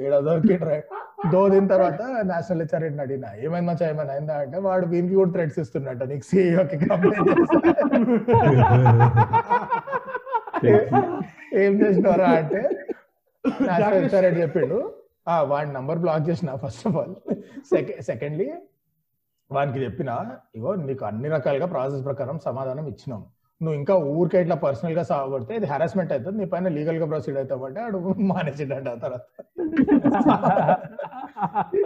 [0.00, 0.78] ఈడ దొరికిండ్రా.
[1.32, 4.36] దో దిన తర్వాత నేషనల్ హెచ్ఆర్ అడిగిన ఏమైంది మచ్చా ఏమైనా అయిందా?
[4.44, 7.30] అంటే వాడు వీనికి కూడా థ్రెడ్స్ ఇస్తున్నట్ట నీకు సీఈఓకి కంప్లైంట్
[11.62, 12.62] ఏం చేసినవరా అంటే
[13.68, 14.78] నేషనల్ హెచ్ఆర్ చెప్పిండు.
[15.50, 17.14] వాడి నంబర్ బ్లాక్ చేసిన first of all.
[17.70, 18.52] Second secondly
[19.50, 20.10] వానికి చెప్పిన
[20.54, 23.20] ఇగో నీకు అన్ని రకాలుగా ప్రాసెస్ ప్రకారం సమాధానం ఇచ్చినాం.
[23.60, 27.98] నువ్వు ఇంకా ఊరికే ఇట్లా పర్సనల్గా సాగబడితే ఇది హెరాస్మెంట్ అవుతుంది నీ పైన లీగల్గా ప్రొసీడ్ అవుతామంటే ఆడు
[28.30, 29.24] మానేసిండంట ఆ తర్వాత.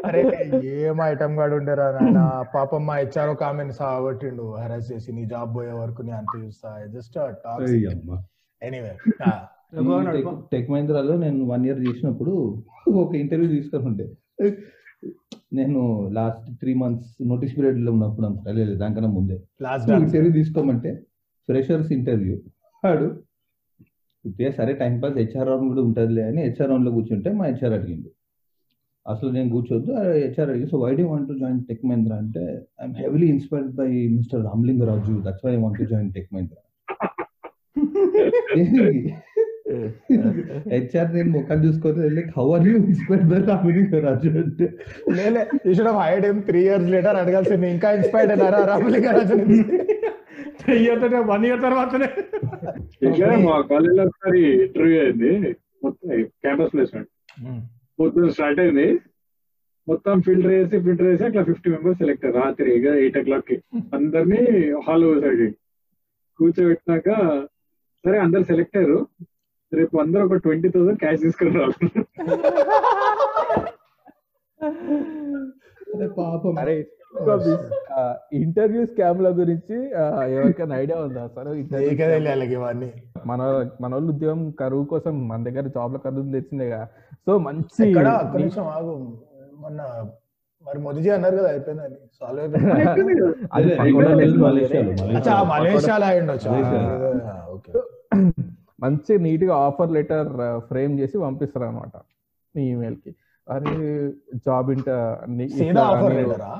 [0.06, 0.20] అరే
[0.64, 2.44] ఏం ఐటమ్ గాడు ఉండేరా నాయన?
[2.54, 6.86] పాపం మా హెచ్ఆర్ ఒక ఆమెను సాగొట్టిండు హెరాస్ చేసి నీ జాబ్ పోయే వరకు నీ అంత చూస్తా.
[6.86, 8.22] జస్ట్ అయ్యమ్మ.
[8.62, 8.94] ఎనీవే
[10.52, 12.32] టెక్ మహీంద్రాలో నేను వన్ ఇయర్ చేసినప్పుడు
[13.02, 14.06] ఒక ఇంటర్వ్యూ తీసుకొని ఉండే
[15.52, 15.80] నేను
[16.16, 19.36] లాస్ట్ త్రీ మంత్స్ నోటీస్ పీరియడ్లో ఉన్నప్పుడు అనుకుంటా లేదు దానికన్నా ముందే.
[19.66, 20.90] లాస్ట్ ఇంటర్వ్యూ తీసుకోమంటే
[21.48, 22.36] ఫ్రెషర్స్ ఇంటర్వ్యూ
[22.82, 23.06] వాడు
[24.58, 28.10] సరే టైం పాస్ హెచ్ఆర్ రౌండ్ కూడా ఉంటుందిలే అని హెచ్ఆర్ రౌండ్లో కూర్చుంటే మా హెచ్ఆర్ అడిగిండు.
[29.06, 32.42] అసలు నేను కూర్చోద్దు హెచ్ఆర్ అడిగి so why do want to join tech Mahindra అంటే
[32.80, 36.60] I'm heavily inspired by mister Ramalingaraju that's why want to join tech Mahindra
[40.72, 44.66] HR నేను ముఖాలు చూసుకొని like how are you inspired by Ramalingaraju అంటే
[45.18, 49.36] లేలే you should have hide him three years later అడగాల్సింది ఇంకా inspired అయినారా Ramalingaraju
[50.60, 51.00] three year
[51.32, 52.08] one year తర్వాతనే.
[53.46, 55.32] మా కాలేజ్లో ఒకసారి ఇంటర్వ్యూ అయింది.
[55.84, 56.10] మొత్తం
[56.42, 57.10] క్యాంపస్ ప్లేస్మెంట్
[57.98, 58.86] పొద్దున్న స్టార్ట్ అయింది.
[59.88, 63.56] మొత్తం ఫిల్టర్ వేసి ఫిల్టర్ వేసి అట్లా ఫిఫ్టీ మెంబర్స్ సెలెక్ట్ రాత్రి ఇక ఎయిట్ ఓ క్లాక్కి.
[63.96, 64.42] అందరినీ
[64.86, 65.42] హాల్ సైడ్
[66.38, 67.08] కూర్చోబెట్టినాక
[68.04, 68.98] సరే అందరు సెలెక్ట్ అయ్యారు.
[69.72, 71.50] రేపు అందరూ ఒక ట్వంటీ థౌసండ్ క్యాష్ తీసుకుని
[76.16, 76.54] పాపం.
[76.58, 76.74] అరే
[78.32, 79.76] ఇంటర్వ్యూ స్కామ్ ల గురించి
[80.34, 81.24] ఎవరికైనా ఐడియా ఉందా
[82.52, 82.90] ఇవన్నీ.
[83.26, 83.40] మన
[83.80, 86.80] మన వాళ్ళు ఉద్యోగం కరువు కోసం మన దగ్గర జాబ్ల కరువు తెచ్చిందేగా
[87.26, 87.84] సో మంచి
[88.38, 88.94] నిమిషం ఆగు.
[89.56, 89.80] మొన్న
[90.66, 92.70] మరి మోదీజీ అన్నారు కదా అయిపోయిందని సాల్వ్ అయిపోయింది?
[94.42, 94.92] మలేషియాలో.
[98.82, 100.28] మంచి నీట్గా ఆఫర్ లెటర్
[100.68, 101.94] ఫ్రేమ్ చేసి పంపిస్తారు అనమాట
[102.54, 103.12] మీ ఈమెయిల్కి
[103.46, 103.70] అది
[104.46, 105.04] జాబ్ ఇంటర్
[105.54, 106.50] సీదా ఆఫర్ లెటరా?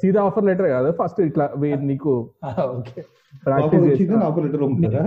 [0.00, 2.12] సీదా ఆఫర్ లెటర్ కాదు ఫస్ట్ ఇట్లా వీ- నీకు
[3.46, 3.84] ప్రాక్టీస్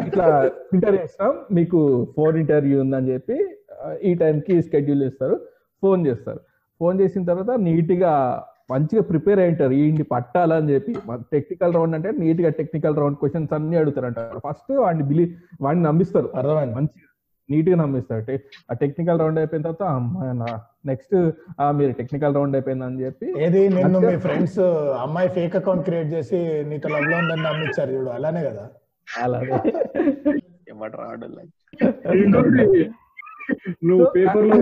[0.08, 0.28] ఇట్లా
[0.70, 1.80] ఫిల్టర్ చేస్తాం మీకు
[2.16, 3.38] ఫోన్ ఇంటర్వ్యూ ఉందని చెప్పి
[4.02, 5.36] ఈ టైంకి స్కెడ్యూల్ చేస్తారు
[5.84, 6.42] ఫోన్ చేస్తారు.
[6.82, 8.14] ఫోన్ చేసిన తర్వాత నీట్గా
[8.72, 9.72] మంచిగా ప్రిపేర్ అయి ఉంటారు.
[9.74, 10.94] ఈ పట్టాలని చెప్పి.
[11.34, 14.20] టెక్నికల్ రౌండ్ అంటే నీట్గా టెక్నికల్ రౌండ్ క్వశ్చన్స్ అన్ని అడుగుతారంట.
[14.48, 15.26] ఫస్ట్ వాడిని బిలీ
[15.62, 16.30] వాడిని నమ్మిస్తారు.
[16.36, 16.76] అర్థమైంది.
[16.76, 17.10] మంచిగా
[17.50, 18.22] నీట్గా నమ్మిస్తారు
[18.72, 19.84] ఆ టెక్నికల్ రౌండ్ అయిపోయిన తర్వాత
[20.86, 21.16] నెక్స్ట్
[21.72, 23.70] మీరు టెక్నికల్ రౌండ్ అయిపోయిందని చెప్పి ఏది?
[23.70, 24.60] నిన్ను మీ ఫ్రెండ్స్
[25.04, 28.10] అమ్మాయి ఫేక్ అకౌంట్ క్రియేట్ చేసి నీతో లవ్లో ఉందని నమ్మించారు చూడు.
[28.10, 28.66] అలానే కదా?
[29.08, 29.54] అలాగే
[32.24, 32.66] ఇంకోటి
[33.84, 34.56] నువ్వు పేపర్లో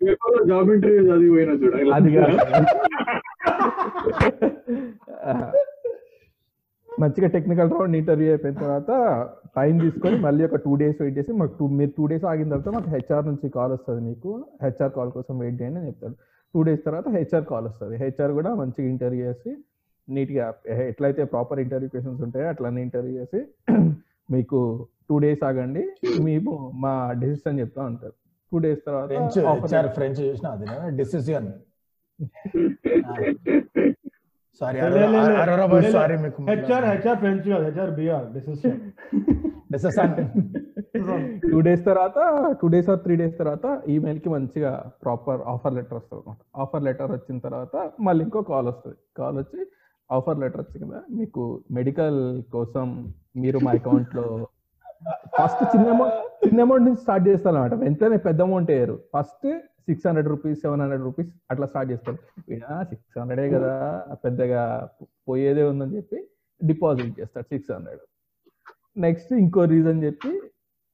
[0.00, 1.74] పేపర్లో జాబ్ ఇంటర్వ్యూ చదివి పోయినా చూడ.
[1.94, 2.36] అది కాదు.
[7.02, 8.90] మంచిగా టెక్నికల్ రౌండ్ ఇంటర్వ్యూ అయిపోయిన తర్వాత
[9.56, 12.70] టైం తీసుకొని మళ్ళీ ఒక టూ డేస్ వెయిట్ చేసి మాకు టూ మీరు టూ డేస్ ఆగిన తర్వాత
[12.76, 14.30] మాకు హెచ్ఆర్ నుంచి కాల్ వస్తుంది మీకు.
[14.64, 16.16] హెచ్ఆర్ కాల్ కోసం వెయిట్ చేయండి అని చెప్తాడు.
[16.54, 17.94] టూ డేస్ తర్వాత హెచ్ఆర్ కాల్ వస్తుంది.
[18.04, 19.52] హెచ్ఆర్ కూడా మంచిగా ఇంటర్వ్యూ చేసి
[20.08, 20.46] నీట్గా
[20.90, 23.40] ఎట్లయితే ప్రాపర్ ఇంటర్వ్యూ క్వశ్చన్స్ ఉంటాయో అట్లనే ఇంటర్వ్యూ చేసి
[24.34, 24.58] మీకు
[25.08, 25.82] టూ డేస్ ఆగండి.
[26.28, 26.52] మేము
[26.84, 28.14] మా డెసిషన్ చెప్తా ఉంటారు.
[28.52, 29.10] టూ డేస్ తర్వాత
[29.98, 30.66] ఫ్రెంచ్ చేసిన అది
[31.00, 31.48] డిసిజన్
[34.60, 34.78] సారీ
[35.96, 38.78] సారీ మీకు హెచ్ఆర్ హెచ్ఆర్ ఫ్రెంచ్ కాదు HR BR decision
[39.72, 40.14] decision
[41.50, 42.18] two days తర్వాత
[42.60, 44.72] two days or three days తర్వాత ఈమెయిల్కి మంచిగా
[45.04, 46.40] ప్రాపర్ ఆఫర్ లెటర్ వస్తుంది అనమాట.
[46.62, 47.74] ఆఫర్ లెటర్ వచ్చిన తర్వాత
[48.06, 48.98] మళ్ళీ ఇంకో కాల్ వస్తుంది.
[49.20, 49.60] కాల్ వచ్చి
[50.10, 51.42] ఆఫర్ లెటర్ వచ్చింది కదా మీకు
[51.78, 52.20] మెడికల్
[52.56, 52.86] కోసం
[53.44, 54.26] మీరు మా అకౌంట్లో
[55.38, 58.96] ఫస్ట్ చిన్న అమౌంట్ చిన్న అమౌంట్ నుంచి స్టార్ట్ చేస్తారు అనమాట వెంటనే పెద్ద అమౌంట్ వేయరు.
[59.14, 59.46] First
[59.88, 62.18] six hundred rupees seven hundred rupees అట్లా స్టార్ట్ చేస్తారు.
[62.90, 63.72] సిక్స్ హండ్రెడే కదా
[64.24, 64.62] పెద్దగా
[65.28, 66.18] పోయేదే ఉందని చెప్పి
[66.60, 68.02] డిపాజిట్ చేస్తాడు సిక్స్ హండ్రెడ్.
[69.06, 70.32] నెక్స్ట్ ఇంకో రీజన్ చెప్పి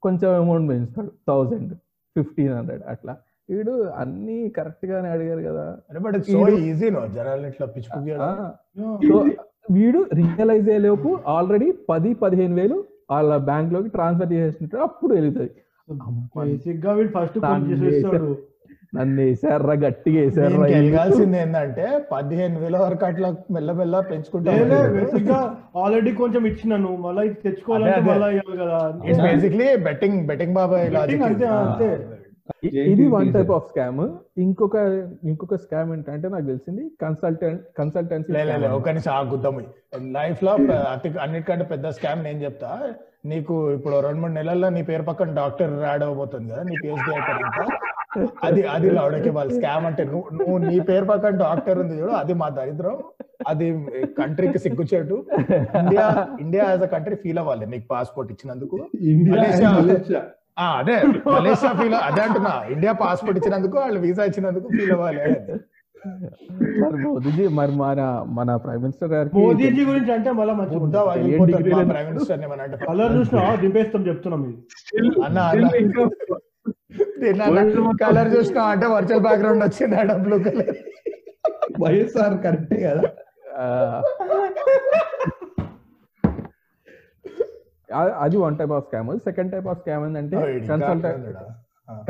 [0.02, 1.72] కొంచెం అమౌంట్ పెంచుతాడు థౌజండ్
[2.16, 3.14] ఫిఫ్టీన్ హండ్రెడ్ అట్లా.
[3.50, 5.64] వీడు అన్ని కరెక్ట్ గానే అడిగారు కదా.
[9.12, 9.18] సో
[9.76, 12.78] వీడు రియలైజ్ అయ్యేలోపు ఆల్రెడీ పది పదిహేను వేలు
[13.12, 15.50] వాళ్ళ బ్యాంక్లోకి ట్రాన్స్ఫర్ చేసేస్తుంటాడు అప్పుడు వెళ్తుంది
[17.16, 17.38] ఫస్ట్
[18.92, 25.38] నన్ను వేసారా గట్టిగా వేసారా వెళ్ళాల్సింది ఏంటంటే పదిహేను వేల వరకు అట్లా మెల్లమెల్ల పెంచుకుంటా
[25.83, 28.00] ఆల్రెడీ కొంచెం ఇచ్చినాను మళ్ళీ ఇది తెచ్చుకోవాలంటే.
[28.11, 28.28] మళ్ళీ
[28.62, 28.81] కదా.
[29.26, 31.88] బేసిక్లీ బెట్టింగ్ బెట్టింగ్ బాబాయ్ Betting అంతే, అంతే.
[32.92, 34.00] ఇది వన్ టైప్ ఆఫ్ స్కామ్
[34.44, 34.76] ఇంకొక
[35.31, 39.62] ఇంకొక స్కామ్ ఏంటంటే నాకు తెలిసింది కన్సల్టెంట్ కన్సల్టెన్సీ లే లే, లే, ఒక నిమిషం ఆ గుద్దము
[40.16, 40.52] లైఫ్లో
[40.92, 42.70] అతి అన్నిటికంటే పెద్ద స్కామ్ నేను చెప్తా.
[43.33, 47.61] నీకు ఇప్పుడు రెండు మూడు నెలల్లో నీ పేరు పక్కన డాక్టర్ యాడ్ అవబోతుంది కదా నీ పిహెచ్డి అయిపోయినాక.
[48.44, 52.35] అది అది లౌడకే వాళ్ళు స్కామ్ అంటే నువ్వు నువ్వు నీ పేరు పక్కన డాక్టర్ ఉంది చూడు అది
[52.35, 52.98] మా దరిద్రం.
[53.48, 53.87] అది
[54.18, 55.27] కంట్రీకి సిగ్గుచేటు.
[55.79, 58.77] India India as a country feel అవ్వాలి నీకు పాస్పోర్ట్ ఇచ్చినందుకు.
[60.59, 62.62] అదే మలేషియా ఫీల్ అదే అంటున్నా.
[62.70, 65.18] ఇండియా పాస్పోర్ట్ ఇచ్చినందుకు వాళ్ళు వీసా ఇచ్చినందుకు ఫీల్ అవ్వాలి.
[66.81, 71.22] మరి మోదీజీ మరి మన మన ప్రైమ్ మినిస్టర్ గారికి మోదీజీ గురించి అంటే మళ్ళీ మంచిగా బుద్ధ ఉంటుంది.
[71.22, 74.59] పగిలిపోతుంది మా డిగ్రీలను- ప్రైమ్ మినిస్టర్ కలర్ చూసినా దింపేస్తాం చెప్తున్నాం ఇది.
[75.22, 75.68] అన్న, అన్న.
[78.03, 80.73] కలర్ చూసినా అంటే వర్చువల్ బ్యాక్గ్రౌండ్ వచ్చింది ఆడ బ్లూ కలర్
[81.83, 83.03] వైఎస్ఆర్ కరెక్టే కదా.
[88.25, 90.37] అది one type of scam second type of scam ఏంటంటే
[90.71, 91.39] కన్సల్టెంట్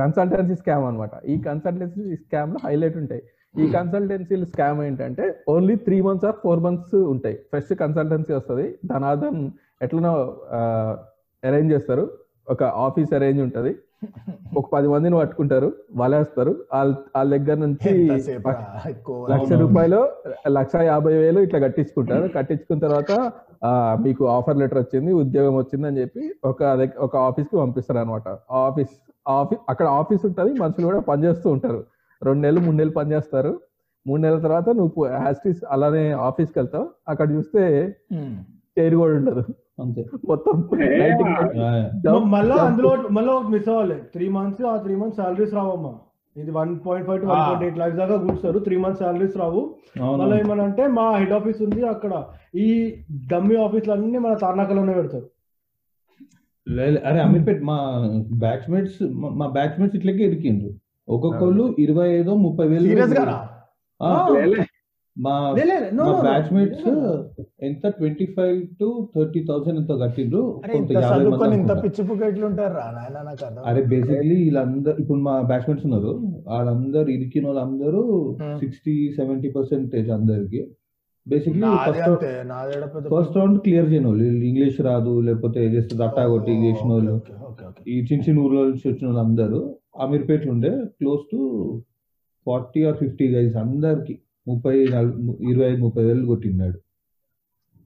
[0.00, 1.14] కన్సల్టెన్సీ స్కామ్ అన్నమాట.
[1.32, 3.22] ఈ కన్సల్టెన్సీ స్కామ్లో హైలైట్ ఉంటాయి.
[3.62, 7.36] ఈ కన్సల్టెన్సీ స్కామ్ ఏంటంటే only three months or four months ఉంటాయి.
[7.52, 8.66] ఫస్ట్ కన్సల్టెన్సీ వస్తుంది.
[8.92, 9.36] ధనాదం
[9.82, 10.12] ఎట్లనో
[11.48, 12.04] అరేంజ్ చేస్తారు.
[12.48, 13.72] ఒక ఆఫీస్ అరేంజ్ ఉంటది.
[14.58, 16.52] ఒక పది మందిని పట్టుకుంటారు వలేస్తారు.
[16.74, 17.90] వాళ్ళ దగ్గర నుంచి
[19.32, 20.00] లక్ష రూపాయలు
[20.58, 22.26] లక్ష యాభై వేలు ఇట్లా కట్టించుకుంటారు.
[22.36, 23.12] కట్టించుకున్న తర్వాత
[24.04, 26.62] మీకు ఆఫర్ లెటర్ వచ్చింది ఉద్యోగం వచ్చింది అని చెప్పి ఒక
[27.06, 28.28] ఒక ఆఫీస్కి పంపిస్తారు అనమాట
[28.66, 28.94] ఆఫీస్
[29.26, 31.80] ఆఫీస్ అక్కడ ఆఫీస్ ఉంటది మనుషులు కూడా పనిచేస్తూ ఉంటారు.
[32.22, 33.52] రెండు నెలలు మూడు నెలలు పనిచేస్తారు
[34.06, 36.86] మూడు నెలల తర్వాత నువ్వు యాస్టీస్ అలానే ఆఫీస్కి వెళ్తావు.
[37.08, 37.62] అక్కడ చూస్తే.
[38.78, 39.42] చైర్ కూడా ఉండదు.
[39.82, 40.02] అంతే.
[40.28, 40.54] మొత్తం
[42.30, 43.98] మళ్ళా అందులో మళ్ళీ ఒక మిస్ అవ్వాలి.
[44.14, 45.92] త్రీ మంత్స్ ఆ త్రీ మంత్స్ సాలరీస్ రావమ్మా.
[46.36, 49.62] ఇది one point five to one point eight lakhs దాకా కూర్చున్నారు త్రీ మంత్స్ సాలరీస్ రావు.
[50.20, 52.12] మళ్ళీ ఏమనంటే మా హెడ్ ఆఫీస్ ఉంది అక్కడ.
[52.54, 52.68] ఈ
[53.32, 55.26] డమ్మీ ఆఫీసులు అన్ని మన తార్నాకలోనే పెడతారు.
[57.06, 57.76] అరే అమీర్పేట్ మా
[58.44, 59.00] బ్యాచ్ మేట్స్
[59.40, 60.70] మా బ్యాచ్ మేట్స్ ఇట్లకే ఇరికిండ్రు.
[61.08, 62.86] ఒక్కొక్కళ్ళు ఇరవై ఐదో ముప్పై వేలు
[65.16, 66.22] మా లే, లే, no, మా no, no.
[66.26, 66.86] బ్యాచ్ మేట్స్
[67.66, 70.42] ఎంత twenty five to thirty thousand ఎంతో కట్టిండ్రు
[71.56, 71.72] ఇంత.
[71.82, 72.78] పిచ్చి పుకెట్లు ఉంటారు
[73.70, 76.12] అరే బేసిక్లీ వీళ్ళందరూ ఇప్పుడు మా బ్యాచ్ మేట్స్ ఉన్నారు
[76.48, 78.02] వాళ్ళందరూ ఇరికిన వాళ్ళందరూ.
[78.62, 80.62] సిక్స్టీ సెవెంటీ పర్సెంటేజ్ అందరికి
[81.26, 82.08] basically first
[83.12, 87.14] first round clear చేయని వాళ్ళు ఇంగ్లీష్ రాదు లేకపోతే జస్ట్ దట్టా కొట్టి చేసిన వాళ్ళు.
[87.86, 89.60] ఈ చిన్న చిన్న ఊర్ల నుంచి వచ్చిన వాళ్ళందరూ
[90.04, 91.40] అమీర్పేట్లు ఉండే close to
[92.46, 94.14] forty or fifty guys అందరికి
[94.46, 94.74] ముప్పై
[95.42, 96.78] ఇరవై ఐదు ముప్పై వేలు కొట్టిన్నాడు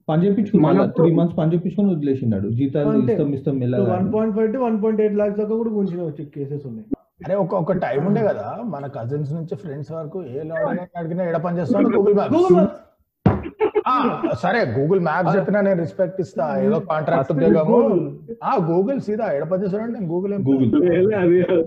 [0.07, 1.57] పని మనకు- త్రీ మంత్స్ పని
[1.89, 3.13] వదిలేసినాడు జీతాలు అంతే.
[3.13, 6.25] ఇస్తాం ఇస్తాం మెల్లగా one point five to one point eight lakhs దాకా కూడా గుంచిన వచ్చే
[6.25, 6.87] కేసెస్ ఉన్నాయి.
[7.25, 8.61] అరే ఒక ఒక టైం ఉండే కదా.
[8.65, 11.87] మన కజిన్స్ నుంచి ఫ్రెండ్స్ వరకు ఏ లాడ్ అడిగినా ఎడ పని చేస్తాడు?
[11.87, 16.61] గూగుల్ Google మ్యాప్ సరే గూగుల్ మ్యాప్ చెప్పినా నేను రెస్పెక్ట్ ఇస్తా.
[16.61, 17.77] ఏదో కాంట్రాక్ట్ ఉద్యోగము.
[17.77, 18.35] Google.
[18.43, 19.31] ఆ గూగుల్ సీదా.
[19.31, 21.65] ఎడ పని చేస్తాడు నేను గూగుల్ గూగుల్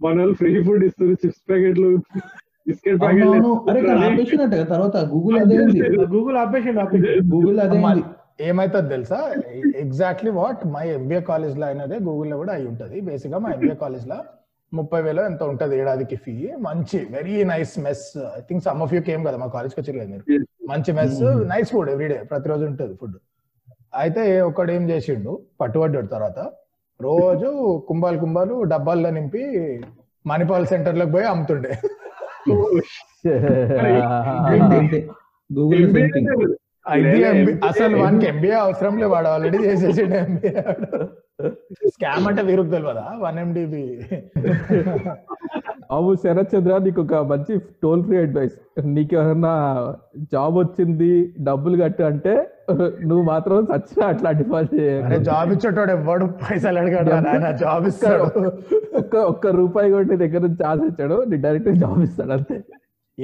[0.00, 1.88] మన ఫ్రీ ఫుడ్ ఇస్తారు చిప్స్ ప్యాకెట్లు
[2.68, 5.80] బిస్కెట్ అవునవును అరే కానీ ఆపేసినట్టు కదా తర్వాత గూగుల్ అదే ఉంది.
[6.14, 8.02] గూగుల్ ఆపేసిండి ఆపేసి గూగుల్ అదే ఉంది.
[8.48, 9.20] ఏమైతుంది తెలుసా?
[9.84, 12.98] ఎగ్జాక్ట్లీ వాట్ మై ఎంబీఏ కాలేజ్లో అయినదే గూగుల్లో కూడా అయి ఉంటది.
[13.08, 14.18] బేసిక్గా మా ఎంబీఏ కాలేజ్లో
[14.72, 16.34] ముప్పై వేలు ఎంత ఉంటది ఏడాదికి ఫీ
[16.66, 18.04] మంచి very nice mess
[18.38, 20.24] I think some of you came కదా మా కాలేజ్కి వచ్చారు కదా మీరు?
[20.70, 21.18] మంచి మెస్
[21.52, 23.16] నైస్ ఫుడ్ ఎవ్రీడే ప్రతిరోజు ఉంటుంది ఫుడ్
[24.02, 26.38] అయితే ఒకడు ఏం చేసిండు పట్టుబడ్డాడు తర్వాత.
[27.00, 27.48] రోజు
[27.88, 29.42] కుంభాలు కుంభాలు డబ్బాల్లో నింపి
[30.24, 31.72] మణిపాల్ సెంటర్లోకి పోయి అమ్ముతుండే.
[32.50, 32.82] గూగుల్
[37.68, 39.08] అసలు వానికి ఎంబీఏ అవసరం లేదు.
[39.12, 40.62] వాడు ఆల్రెడీ చేసేసిండు ఎంబీఏ
[41.90, 43.82] స్కామ్ అంటే వీరుకు తెలియదా వన్ ఎండిబి
[45.90, 48.56] అవు శరత్ చంద్ర నీకు ఒక మంచి టోల్ ఫ్రీ అడ్వైస్
[48.90, 49.52] నీకు ఎవరన్నా
[50.32, 51.12] జాబ్ వచ్చింది
[51.46, 52.34] డబ్బులు కట్టు అంటే
[53.02, 53.58] నువ్వు మాత్రం
[54.50, 55.22] పని అరే చేయకు.
[55.24, 58.24] జాబ్ ఇచ్చేటోడు ఎవడు పైసలు అడగాడు రా నాయన జాబ్ ఇస్తాడు
[58.98, 62.58] ఒక్క ఒక్క రూపాయి కూడా నీ దగ్గర నుంచి ఆశ ఇచ్చాడు నీ డైరెక్ట్ జాబ్ ఇస్తాడు అంతే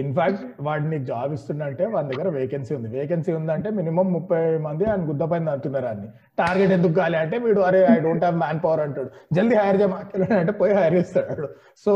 [0.03, 2.89] ఇన్ఫాక్ట్ వాడు నీకు జాబ్ ఇస్తుందంటే వాడి దగ్గర వేకెన్సీ ఉంది.
[2.95, 6.07] వేకెన్సీ ఉందంటే మినిమం ముప్పై మంది ఆయన గుద్ద పైన అంటున్నారు అని
[6.41, 9.11] టార్గెట్ ఎందుకు కాలి అంటే వీడు అరే I don't have man power అంటాడు.
[9.37, 11.49] జల్దీ హైర్ చేయమాకెళ్ళి అంటే పోయి హైర్ చేస్తాడు
[11.85, 11.93] సో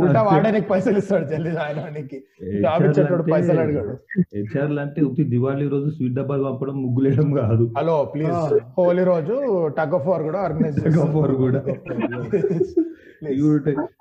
[0.00, 2.20] ఉల్టా వాడే నీకు పైసలు ఇస్తాడు జల్దీ ఆయనకి
[2.66, 3.94] జాబ్ ఇచ్చేటోడు పైసలు అడిగాడు.
[4.36, 7.66] హెచ్ఆర్ అంటే ఉత్తి దివాళీ రోజు స్వీట్ డబ్బాలు పంపడం ముగ్గులేయడం కాదు.
[7.80, 9.36] హలో ప్లీజ్ హోలీ రోజు
[9.80, 11.62] టగ్ ఆఫ్ వార్ కూడా ఆర్గనైజ్ Tug of war కూడా.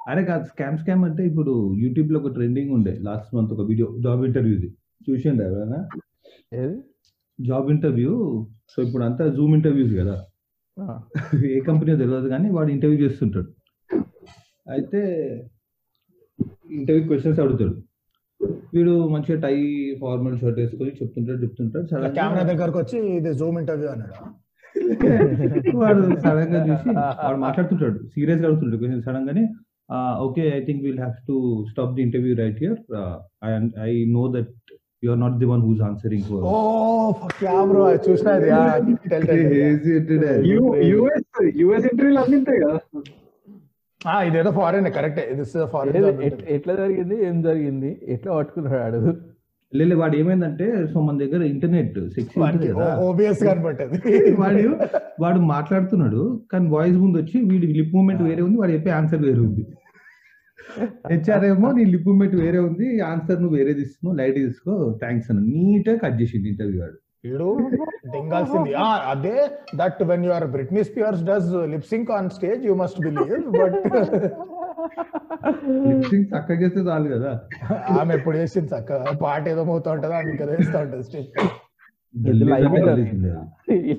[0.08, 2.98] అరే కాదు స్కామ్ స్కామ్ అంటే ఇప్పుడు యూట్యూబ్లో ఒక ట్రెండింగ్ ఉండే.
[3.02, 4.70] లాస్ట్ మంత్ ఒక వీడియో జాబ్ ఇంటర్వ్యూది
[5.08, 5.80] చూసిండే ఎవరైనా?
[6.54, 6.78] ఏది?
[7.40, 8.12] జాబ్ ఇంటర్వ్యూ
[8.70, 10.16] సో ఇప్పుడు అంతా జూమ్ ఇంటర్వ్యూస్ కదా.
[10.78, 10.86] ఆ,
[11.52, 13.50] ఏ కంపెనీ తెలియదు కానీ వాడు ఇంటర్వ్యూ చేస్తుంటాడు.
[14.68, 15.02] అయితే
[16.70, 17.76] ఇంటర్వ్యూ క్వశ్చన్స్ అడుగుతాడు.
[18.74, 19.56] వీడు మంచిగా టై
[20.02, 21.86] ఫార్మల్ షర్ట్ వేసుకొని చెప్తుంటాడు చెప్తుంటాడు.
[22.16, 24.16] కెమెరా దగ్గరకు వచ్చి ఇది జూమ్ ఇంటర్వ్యూ అన్నాడు?
[25.80, 27.98] వాడు సడన్గా చూసి వాడు మాట్లాడుతుంటాడు.
[28.14, 29.44] సీరియస్గా అడుగుతుంటాడు క్వశ్చన్ సడన్ గానే
[30.24, 31.36] okay I think will have to
[31.70, 32.78] stop the interview right here
[33.84, 34.52] I know that
[35.04, 36.56] you are not the one who's answering for oh
[37.22, 38.64] fuck yeah bro అది చూసినా ఇది ఆ,
[39.06, 39.44] tell, tell,
[40.24, 40.42] tell.
[40.90, 41.30] US
[41.62, 42.78] US ఇంటర్వ్యూలు అన్ని ఉంటాయి కదా.
[44.02, 46.06] ఆ, ఇదేదో ఫారెన్ కరెక్టే ఇది ఫారెన్
[46.56, 47.16] ఎట్లా జరిగింది?
[47.28, 47.90] ఏం జరిగింది?
[48.08, 49.00] ఎట్లా పట్టుకున్నాడు
[49.74, 52.36] లేదు వాడు ఏమైందంటే సో మన దగ్గర ఇంటర్నెట్ సెక్స్
[53.06, 53.42] ఓబిఎస్
[54.42, 54.62] వాడు
[55.24, 59.42] వాడు మాట్లాడుతున్నాడు కానీ వాయిస్ ముందు వచ్చి వీడి లిప్ మూమెంట్ వేరే ఉంది వాడు చెప్పే ఆన్సర్ వేరే
[59.48, 59.64] ఉంది.
[61.12, 65.44] హెచ్ఆర్ ఏమో నీ లిప్ మూమెంట్ వేరే ఉంది ఆన్సర్ నువ్వు వేరే తీసుకో లైట్ తీసుకో థ్యాంక్స్ అని
[65.50, 66.98] నీట్గా కట్ చేసింది ఇంటర్వ్యూ వాడు.
[67.24, 67.48] వీడు
[68.14, 68.74] దింగాల్సింది
[69.12, 69.38] అదే
[69.76, 73.78] that when your Britney Spears does lipsync on stage you must believe but
[75.90, 77.32] lipsync చక్కగా చేస్తే చాలు కదా.
[78.00, 78.92] ఆమె ఎప్పుడు చేసింది చక్క
[79.24, 81.48] పాట ఏదో మోతా ఉంటది ఆమె ఇంకా వేస్తూ ఉంటుంది స్టేజ్ కదా.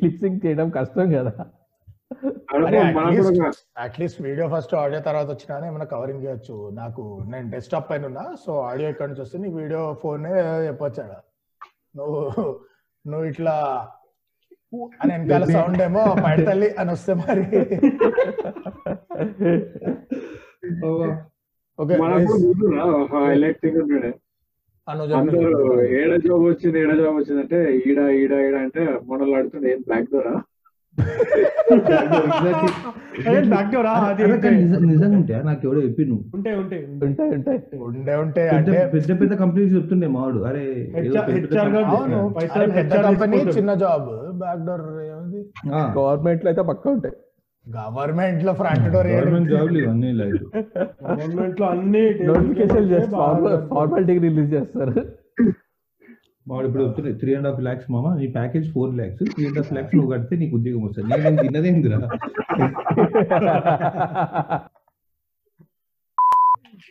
[0.02, 1.32] లిప్సింగ్ చేయడం కష్టం కదా.
[3.84, 6.56] అట్లీస్ట్ వీడియో ఫస్ట్ ఆడియో తర్వాత వచ్చినా ఏమైనా కవరింగ్ చేయొచ్చు.
[6.80, 10.32] నాకు నేను డెస్క్టాప్ పైన ఉన్నా సో ఆడియో ఇక్కడ నుంచి వస్తే నీ వీడియో ఫోనే
[10.66, 11.18] చెప్పొచ్చాడు
[11.94, 12.20] నువ్వు
[13.04, 13.56] నువ్వు ఇట్లా
[15.02, 17.44] అని వెనకాల సౌండ్ ఏమో పడతల్లి అని వస్తే మరి.
[25.12, 25.40] అందరూ
[25.96, 30.08] ఏడ జాబ్ వచ్చింది ఏడ జాబ్ వచ్చింది అంటే ఈడ ఈడ ఈడ అంటే మనల్ని అడుగుతుండే ఏం బ్లాక్
[30.14, 30.36] డోరా
[37.02, 37.18] పెద్ద
[38.58, 38.72] అంటే
[39.14, 40.64] పెద్ద కంపెనీస్ చెప్తుండే మావాడు అరే.
[43.52, 44.08] చిన్న జాబ్
[44.40, 44.84] బ్యాక్ డోర్
[45.96, 47.16] గవర్నమెంట్లో అయితే పక్కా ఉంటాయి.
[47.68, 50.44] గవర్నమెంట్లో ఫ్రంట్ డోర్ గవర్నమెంట్ జాబ్లు ఇవన్నీ లైట్
[51.08, 53.08] గవర్నమెంట్లో అన్ని నోటిఫికేషన్ చేసి
[53.72, 54.92] ఫార్మాలిటీకి రిలీజ్ చేస్తారు.
[56.46, 56.84] వాడు ఇప్పుడు
[57.20, 60.34] త్రీ అండ్ హాఫ్ ల్యాక్స్ మామ నీ package four lakhs three and half lakhs నువ్వు కడితే
[60.42, 61.08] నీకు ఉద్యోగం వస్తుంది.
[61.24, 61.98] నేను తిన్నదేందిరా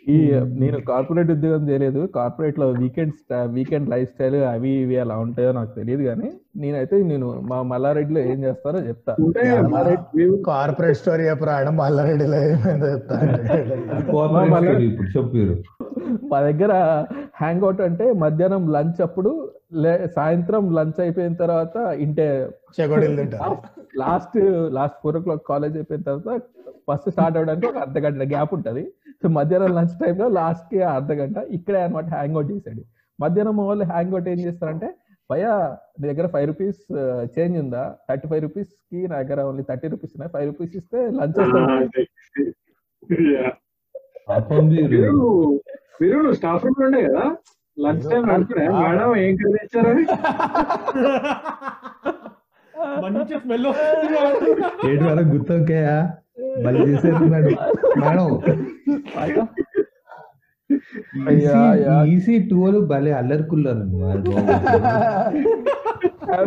[0.08, 0.18] ఈ
[0.56, 2.06] నేను కార్పొరేట్ ఉద్యోగం చేయలేదు.
[2.08, 3.14] కార్పొరేట్లో వీకెండ్
[3.48, 8.44] వీకెండ్ లైఫ్ స్టైల్ అవి ఇవి అలా ఉంటాయో నాకు తెలియదు కానీ నేనైతే నేను మా మల్లారెడ్డిలో ఏం
[8.44, 9.14] చేస్తారో చెప్తా.
[10.46, 13.18] కార్పొరేట్ స్టోరీ చెప్పరా ఆడ మల్లారెడ్డిలో ఏమైందో చెప్తా.
[16.32, 16.72] మా దగ్గర
[17.36, 19.32] హ్యాంగ్ అవుట్ అంటే మధ్యాహ్నం లంచ్ అప్పుడు
[19.74, 22.28] లే- సాయంత్రం లంచ్ అయిపోయిన తర్వాత ఇంటే
[23.98, 24.38] last
[24.74, 26.40] last four o'clock college అయిపోయిన తర్వాత
[26.90, 28.84] ఫస్ట్ స్టార్ట్ అవడానికి ఒక అర్ధ గంట గ్యాప్ ఉంటది.
[29.24, 32.82] సో మధ్యాహ్నం లంచ్ టైంలో లాస్ట్కి అర్ధ గంట ఇక్కడే అనమాట హ్యాంగ్ అవుట్ చేసాడు
[33.20, 34.90] మధ్యాహ్నం మా వాళ్ళు హ్యాంగ్ అవుట్ ఏం చేస్తారంటే
[35.30, 35.54] భయ్యా
[36.00, 36.82] నీ దగ్గర ఫైవ్ రూపీస్
[37.34, 37.82] చేంజ్ ఉందా?
[38.08, 40.32] థర్టీ ఫైవ్ రూపీస్కి నా దగ్గర ఓన్లీ థర్టీ రూపీస్ ఉన్నాయి.
[40.36, 41.40] ఫైవ్ రూపీస్ ఇస్తే లంచ్.
[46.02, 47.26] మీరు స్టాఫ్ రూమ్ ఉండే కదా?
[47.78, 48.24] లంచ్ టైం
[48.78, 50.06] మేడం ఏం కర్రీ
[53.04, 53.68] మంచి స్మెల్
[55.08, 55.98] వరకు గుర్తుంకాయా
[56.40, 57.50] మళ్ళీ చేసేస్తున్నాడు.
[58.00, 58.40] మేడం.
[61.28, 62.04] అయ్యా, అయ్యా.
[62.04, 64.32] ఈసీ టూలు భలే అల్లరికుల్లారండి వాళ్ళు.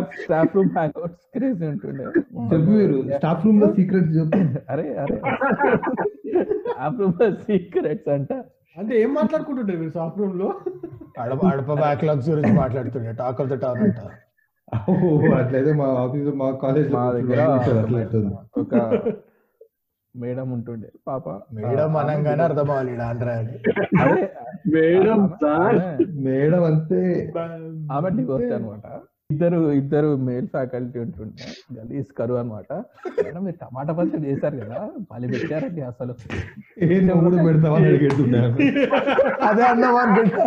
[0.01, 2.03] Staff room hang outs crazy ఉంటుండే.
[2.03, 4.71] చెప్పు మీరు స్టాఫ్ రూమ్లో సీక్రెట్ చెప్పు.
[4.71, 5.21] అరే అరే.
[6.43, 8.33] స్టాఫ్ రూమ్ సీక్రెట్స్ అంట.
[8.77, 10.53] అంటే ఏం మాట్లాడుకుంటుంటారు మీరు సాఫ్ట్ రూమ్లో
[11.19, 13.11] అడప అడప బ్యాక్లాగ్స్ గురించి మాట్లాడుతుండే.
[13.11, 13.99] టాక్ ఆఫ్ ద టౌన్ అంట.
[15.33, 17.41] అట్లయితే మా ఆఫీస్ మా కాలేజ్ మా దగ్గర
[18.57, 18.75] ఒక
[20.15, 20.89] మేడం ఉంటుండే.
[21.07, 23.55] పాప మేడం అనగానే అర్థం అవ్వాలి ఆంధ్రా అని?
[24.73, 25.21] మేడం
[26.23, 27.01] మేడం అంతే.
[27.91, 28.85] ఆమె డివోర్స్ అనమాట.
[29.31, 31.45] ఇద్దరు ఇద్దరు మేల్ ఫ్యాకల్టీ ఉంటుండే.
[31.75, 32.73] గలీజ్ కరువు అనమాట.
[33.23, 34.79] మేడం మీరు టమాటా పచ్చడి చేశారు కదా
[35.11, 36.13] మళ్ళీ పెట్టారండి అసలు.
[39.49, 40.45] అదే అన్నాం అనుకుంటా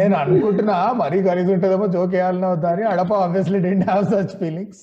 [0.00, 2.82] నేను అనుకుంటున్నా మరీ ఖరీదు ఉంటుందేమో జోక్ వేయాలన్నా వద్దా అని.
[2.82, 4.82] అడప obviously don't have such feelings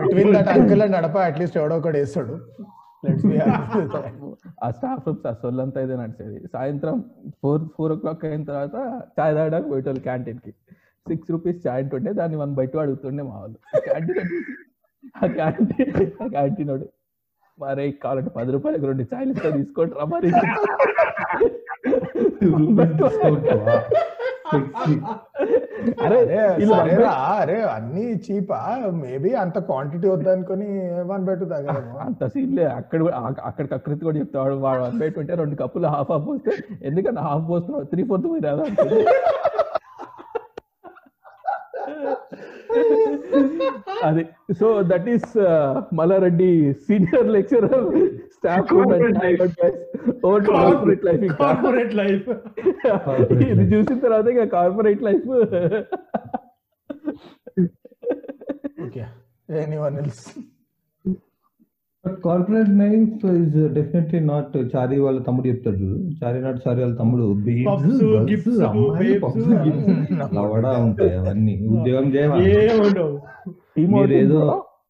[0.00, 2.40] between that uncle and Adapa at least ఎవడో ఒకటి వేస్తాడు.
[4.64, 6.48] ఆ స్టాఫ్ రూమ్స్ ఆ సొల్లంతా ఇదే నడిచేది.
[6.52, 7.04] సాయంత్రం
[7.42, 10.54] ఫోర్ ఫోర్ ఓ క్లాక్ అయిన తర్వాత చాయ్ తాగడానికి పోయేటోళ్ళు క్యాంటీన్కి.
[11.08, 13.78] సిక్స్ రూపీస్ చాయ్ ఉంటుండే దాన్ని వన్ బయట అడుగుతుండే మా వాళ్ళు.
[13.78, 14.28] క్యాంటీన్
[15.24, 16.88] ఆ క్యాంటీన్ ఆ క్యాంటీన్ వాడు
[17.60, 20.30] మరే కావాలంటే పది రూపాయలకు రెండు చాయ్లు ఇస్తా తీసుకోండి రా మరి.
[26.04, 26.18] అరే
[27.36, 28.58] అరే అన్ని చీపా.
[29.00, 30.68] మేబీ అంత క్వాంటిటీ వద్దనుకొని
[31.10, 33.00] వన్ బెట్ తగ్గలేము అంత సీన్లే అక్కడ
[33.44, 37.46] అక్కడికి అకృతి కూడా చెప్తాడు వాడు వన్ బయట ఉంటే రెండు కప్పులు హాఫ్ హాఫ్ పోస్తే ఎందుకంటే హాఫ్
[37.50, 37.86] పోస్తున్నావు?
[37.92, 38.64] త్రీ ఫోర్త్ పోయి రాదా.
[44.08, 44.22] అది.
[44.60, 45.30] So that is
[45.98, 46.48] Malla Reddy
[46.86, 47.76] senior lecturer
[48.36, 48.66] staff.
[48.72, 49.18] Corporate
[51.08, 52.28] life corporate life
[53.50, 55.28] ఇది చూసిన తర్వాత ఇక corporate life
[58.86, 59.04] okay
[59.84, 60.24] anyone else
[62.06, 65.98] but corporate life is definitely not Chari వాళ్ళ తమ్ముడు చెప్తాడు చూడు.
[66.20, 67.24] చారీ నాట్ చారీ వాళ్ళ తమ్ముడు.
[70.34, 71.54] లవడా ఉంటాయి అవన్నీ.
[71.76, 72.44] ఉద్యోగం చేయమని
[74.14, 74.40] ఏదో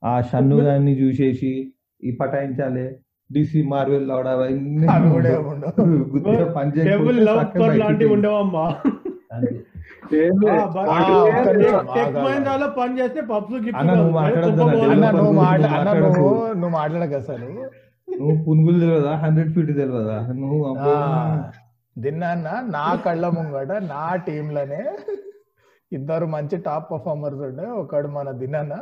[0.04, 2.86] ఆ షన్ను గారిని చూసేసి ఈ పటాయించాలి.
[3.30, 4.86] డిసి మార్వెల్ లవడా అవన్నీ
[9.30, 9.48] అవి
[10.08, 11.66] పని
[12.16, 14.56] మహీంద్రాలో చేస్తే పబ్స్ గిఫ్ట్ అన్న, నువ్వు మాట్లాడకు.
[14.58, 17.48] నువ్వు నువ్వు మాట్లాడక అసలు
[18.08, 20.58] నువ్వు పునుగులు తెలియదా హండ్రెడ్ ఫీట్ తెలియదా నువ్వు.
[21.96, 24.80] దిన్నాన్న నా కళ్ళ ముంగట నా టీంలోనే
[25.92, 27.66] ఇద్దరు మంచి టాప్ పర్ఫార్మర్స్ ఉండే.
[27.80, 28.74] ఒకడు మన దిన్నాన్న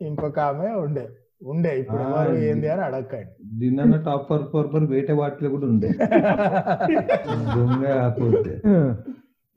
[0.00, 1.04] ఇంకొక ఆమె ఉండే.
[1.46, 3.30] ఉండే ఇప్పుడు ఆ, ఎవరు ఏంది అని అడగండి
[3.60, 5.88] దీన్న టాప్ పర్ పర్ వేటే వాటిలో కూడా ఉండే.
[7.54, 7.84] దొంగ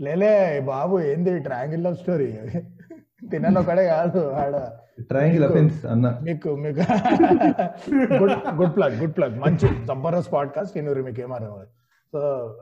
[0.01, 2.31] లేలే బాబు ఏంది ట్రయాంగిల్ లవ్ స్టోరీ
[3.31, 4.67] తిన్నాను ఒకడే కాదు ఆడ.
[5.03, 6.19] ట్రయాంగిల్ అఫెన్స్ అన్న.
[6.21, 6.79] మీకు మీకు
[8.13, 11.65] good good plug good plug మంచి జబర్దస్త్ పాడ్కాస్ట్ నేను మీకు ఏమన్నా
[12.13, 12.53] సో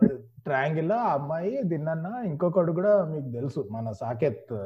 [0.45, 4.57] ట్రయాంగిల్లో ఆ అమ్మాయి దిన్నన్న ఇంకొకడు కూడా మీకు తెలుసు మన సాకేత్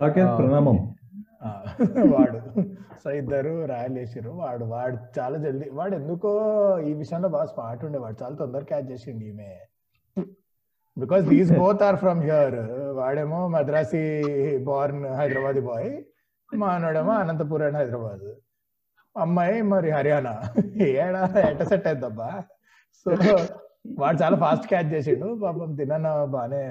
[0.00, 0.94] సాకేత్ ప్రణామం.
[2.10, 2.62] వాడు.
[3.04, 6.30] సో ఇద్దరు రాయల్ వేసారు వాడు వాడు చాలా జల్దీ వాడు ఎందుకో
[6.80, 9.58] ఈ విషయంలో బాగా స్మార్ట్ ఉండే వాడు చాలా తొందర క్యాచ్ చేసిండు ఈమె.
[11.02, 12.56] Because these both are from here
[12.96, 14.02] వాడేమో మద్రాసి
[14.68, 15.90] బార్న్ హైదరాబాద్ బాయ్
[16.54, 18.26] మానోడేమో అనంతపురం అండ్ హైదరాబాద్.
[19.16, 20.34] అమ్మాయి మరి హర్యానా.
[20.86, 22.30] ఏడా ఎట సెట్ అయిద్దబ్బా.
[23.02, 23.10] సో
[23.98, 25.28] వాడు చాలా ఫాస్ట్ క్యాచ్ చేసిండు.
[25.44, 26.64] పాపం తిన్న బానే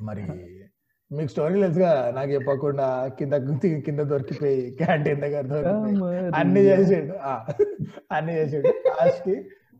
[0.00, 0.24] మరి
[1.12, 2.86] మీకు స్టోరీ తెలుసుగా నాకు చెప్పకుండా
[3.18, 3.34] కింద
[3.86, 7.14] కింద దొరికిపోయి క్యాంటీన్ దగ్గర దొరికిపోయి అన్ని చేసిండు.
[8.12, 8.68] అన్ని చేసిండు.
[8.88, 9.36] లాస్ట్కి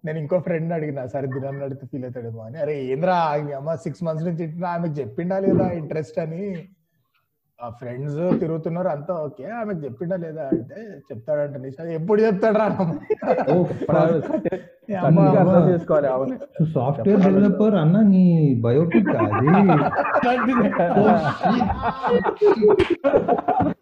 [0.07, 2.59] నేను ఇంకో ఫ్రెండ్ అడిగిన సరే దినాన్ని అడిగితే ఫీల్ అవుతాడేమో అని.
[2.65, 3.15] అరే ఏంద్రా
[3.59, 6.43] అమ్మ సిక్స్ మంత్స్ నుంచి ఆమెకు చెప్పిండా లేదా ఇంట్రెస్ట్ అని?
[7.59, 11.85] ఆ ఫ్రెండ్స్ తిరుగుతున్నారు అంతా ఓకే ఆమెకు చెప్పిండా లేదా అంటే చెప్తాడంట నిషా.
[11.99, 12.67] ఎప్పుడు చెప్తాడు రా
[16.75, 18.25] సాఫ్ట్వేర్ డెవలపర్ అన్న నీ
[18.65, 19.47] బయోటిక్ అది.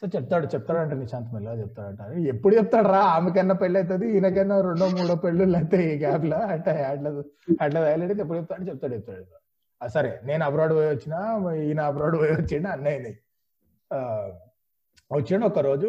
[0.00, 2.16] సో చెప్తాడు చెప్తాడంట నిశాంత్ మెల్లగా చెప్తాడంట.
[2.18, 6.38] ఎప్పుడు చెప్తాడు రా ఆమెకన్నా పెళ్ళి అవుతుంది ఈయనకన్నా రెండో మూడో పెళ్ళిళ్ళు అయితే ఈ గ్యాప్లో.
[6.38, 7.10] అంటే అట్లా
[7.62, 9.24] అట్లా తయారైతే ఎప్పుడు చెప్తాడు చెప్తాడు చెప్తాడు.
[9.88, 13.14] సరే నేను అబ్రాడ్ పోయి వచ్చిన ఈయన అబ్రాడ్ పోయి వచ్చిండు అన్నయ్యని.
[13.92, 14.30] ఆ,
[15.12, 15.88] వచ్చిండు ఒక రోజు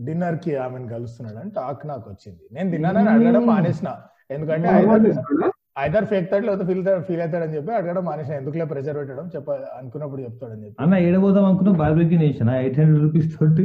[0.00, 2.40] డిన్నర్కి ఆమెను కలుస్తున్నాడు అని టాక్ నాకు వచ్చింది.
[2.52, 3.96] నేను తిన్నానని అడగడం మానేసిన.
[4.30, 4.68] ఎందుకంటే
[5.76, 8.34] ఐదర్ ఫేక్ తాడు లేకపోతే ఫీల్ ఫీల్ అవుతాడని చెప్పి అడగడం మానేసిన.
[8.40, 9.26] ఎందుకులే ప్రెషర్ పెట్టడం?
[9.34, 9.48] చెప్ప
[9.78, 10.76] అనుకున్నప్పుడు చెప్తాడని చెప్పి.
[10.82, 13.64] అన్న ఏడబోదాం అనుకున్నా Barbeque Nation eight hundred rupees తోటి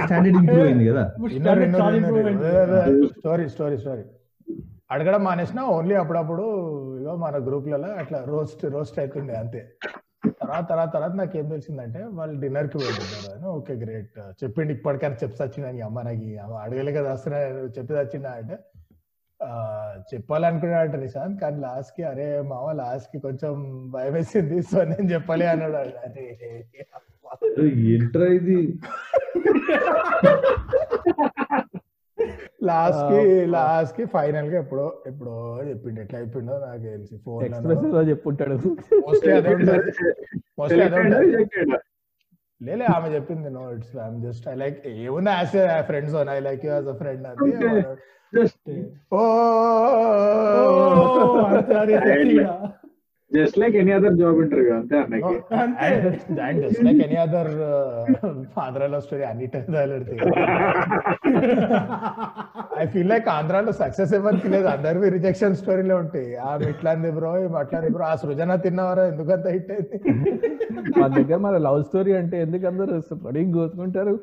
[0.00, 1.04] స్టాండర్డ్ ఇంప్రూవ్ అయింది కదా.
[3.18, 4.04] స్టోరీ స్టోరీ స్టోరీ
[4.94, 5.60] అడగడం మానేసిన.
[5.76, 6.44] ఓన్లీ అప్పుడప్పుడు
[7.00, 9.60] ఇగో మన గ్రూప్లలో అట్లా రోస్ట్ రోస్ట్ అవుతుండే అంతే.
[10.40, 14.10] తర్వాత తర్వాత తర్వాత నాకు ఏం తెలిసిందంటే వాళ్ళు డిన్నర్కి వెళ్తున్నారు అని ఓకే గ్రేట్
[14.42, 16.26] చెప్పిండి ఇప్పటికైనా చెప్పి వచ్చిందా నీ అమ్మ నాకు
[16.64, 17.38] అడగలే కదా వస్తున్నా
[17.76, 18.56] చెప్పి వచ్చిందా అంటే
[19.52, 19.54] ఆ,
[20.10, 23.54] చెప్పాలనుకున్నాడంట నిశాంత్ కానీ లాస్ట్కి అరే మామ లాస్ట్కి కొంచెం
[23.94, 26.26] భయం వేసింది సో నేను చెప్పలే అన్నాడు అరే
[27.88, 28.58] ఏంట్రా ఇది?
[32.66, 33.20] లాస్ట్కి
[33.54, 35.36] లాస్ట్కి ఫైనల్గా ఎప్పుడో ఎప్పుడో
[35.68, 35.98] చెప్పిండు.
[36.02, 38.56] ఎట్లా చెప్పిండో నాకు తెలిసి ఫోన్ ఎక్స్ప్రెస్లో చెప్పుంటాడు.
[39.04, 39.92] మోస్ట్లీ అదే ఉంటుంది.
[40.58, 41.30] మోస్ట్లీ అదే ఉంటుంది.
[41.32, 41.88] సెలెక్ట్
[42.60, 45.56] లేలే ఆమె చెప్పింది no it's I'm just I like ఏముంది as
[45.88, 47.50] friends I like you as a friend అది.
[48.32, 48.70] Just
[49.12, 49.22] oh
[53.30, 57.52] just like any other job interview అంతే అన్నకి and just like any other
[58.64, 59.58] ఆంధ్రాలో స్టోరీ అన్నిటి
[62.82, 64.66] ఐ ఫీల్ లైక్ ఆంధ్రాలో success ఎవరికి లేదు.
[64.66, 66.28] అందరివి రిజెక్షన్ స్టోరీలో ఉంటాయి.
[66.50, 69.04] ఆమె ఇట్లాంది బ్రో ఈమె అట్లాంది బ్రో ఆ సృజన తిన్నవారా?
[69.04, 69.98] ఎందుకంత హిట్ అయింది?
[71.00, 72.94] మన దగ్గర మన లవ్ స్టోరీ అంటే ఎందుకు అందరూ
[73.26, 74.14] పడింగ్ కోసుకుంటారు?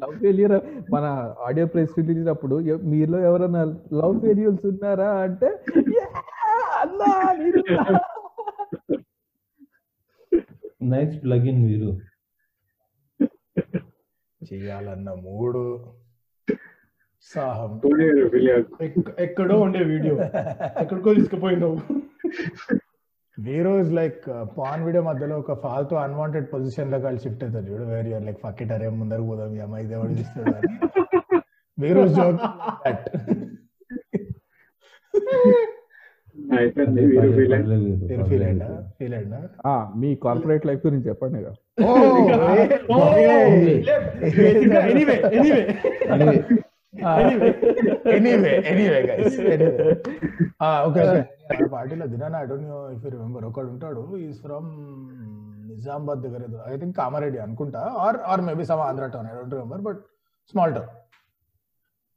[0.00, 0.52] లవ్ ఫెయిలియర్
[0.92, 6.18] మన ఆడియో ప్రెస్ రిలీజ్ అప్పుడు మీలో ఎవరైనా లవ్ ఫెయిల్యూర్స్ ఉన్నారా అంటే "Yeah,
[6.80, 8.00] అన్నా నేనున్నా."
[10.82, 11.90] నైస్ ప్లగ్ ఇన్ మీరు.
[14.52, 15.62] చేయాలన్న మూడు.
[17.34, 17.80] సాహం.
[18.80, 20.14] ఎక్- ఎక్కడో ఉండే వీడియో.
[20.82, 21.78] ఎక్కడికో తీసుకుపోయినావు.
[23.44, 24.22] వీరో ఇస్ లైక్
[24.58, 28.72] పాన్ వీడియో మధ్యలో ఒక ఫాల్తూ అన్వాంటెడ్ పొజిషన్లో కలిసి షిఫ్ట్ అవుతుంది చూడు వేర్ యూర్ లైక్ ఫకిట్
[28.76, 30.72] అరే ముందర పోదాం ఈ అమ్మాయి దేవుడు చూస్తాడు అని.
[31.78, 32.40] Hero joke
[32.84, 33.08] that
[40.00, 41.40] me corporate life గురించి చెప్పండి.
[48.16, 49.36] Anyway anyway guys
[50.86, 54.68] okay okay పార్టీలో దినాన I don't know if you remember ఒకడు ఉంటాడు ఈస్ ఫ్రమ్
[55.70, 56.42] నిజామాబాద్ దగ్గర
[56.72, 60.00] ఐ థింక్ కామారెడ్డి అనుకుంటా or or maybe some Andhra town I don't remember but
[60.54, 60.90] small town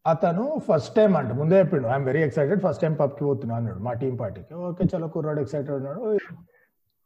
[0.06, 3.94] అతను first time అంట ముందే చెప్పిండు I'm very excited first time పబ్కి పోతున్నా అన్నాడు మా
[4.02, 4.54] టీం పార్టీకి.
[4.68, 6.02] ఓకే చలో కుర్రాడు ఎక్సైటెడ్ ఉన్నాడు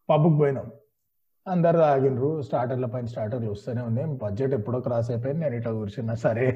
[0.09, 0.67] పబ్కి పోయినాం.
[1.47, 6.47] అందరు తాగినరు స్టార్టర్ల పైన స్టార్టర్లు వస్తూనే ఉన్నాయి బడ్జెట్ ఎప్పుడో క్రాస్ అయిపోయింది నేను ఇట్లా కూర్చున్నా సరే.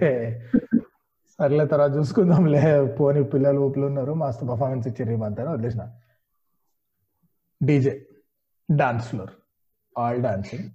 [1.39, 2.61] సర్లే తర్వాత చూసుకుందాంలే.
[2.97, 5.83] పోనీ పిల్లలు ఊపులు ఉన్నారు మస్తు పర్ఫార్మెన్స్ ఇచ్చారు ఈ మంత్ వదిలేసిన.
[7.61, 7.93] DJ
[8.69, 9.33] dance floor
[9.95, 10.67] all dancing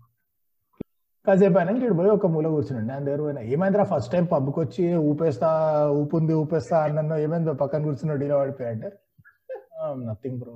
[1.27, 3.41] కాసేపు అయినా ఇక్కడ పోయి ఒక మూల కూర్చున్నాడు నేను దగ్గర పోయినా.
[3.55, 5.49] ఏమైందిరా ఫస్ట్ టైం పబ్కి వచ్చి ఊపేస్తా
[5.99, 7.53] ఊపుంది ఊపేస్తా అన్నో ఏమైందో?
[7.63, 8.91] పక్కన కూర్చున్నాడు ఇలా పడిపోయా అంటే.
[10.07, 10.55] నథింగ్ బ్రో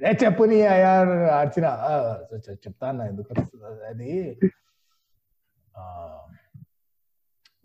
[0.00, 0.92] ఏ చెప్పు నీ అయ్యా
[1.36, 1.66] ఆర్చిన
[2.64, 4.10] చెప్తా అన్న ఎందుకు వస్తుంది అది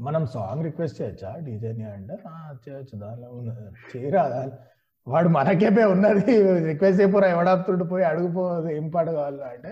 [0.02, 1.36] మనం సాంగ్ రిక్వెస్ట్ చేయొచ్చా?
[1.40, 3.00] డీజేని అంటే "ఆ, చేయొచ్చు.
[3.00, 4.58] దానిలో ఉన్నది చేయరా దాని-"
[5.08, 6.34] వాడు మనకేపే ఉన్నది.
[6.66, 9.46] రిక్వెస్ట్ చేయపోరా ఎవడాపుతుండు పోయి అడుగుపో ఏం పాట కావాలా?
[9.48, 9.72] అంటే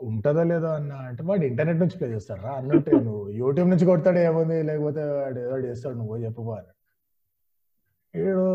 [0.00, 0.92] ఉంటుందో లేదో అన్న?
[0.92, 2.40] అంటే వాడు ఇంటర్నెట్ నుంచి ప్లే చేస్తాడు.
[2.40, 2.90] రా అన్నట్టు.
[2.90, 5.94] నువ్వు యూట్యూబ్ నుంచి కొడతాడు ఏముంది లేకపోతే వాడు ఏదో చేస్తాడు?
[5.94, 6.72] నువ్వు పోయి చెప్పుకో అని
[8.14, 8.46] వీడు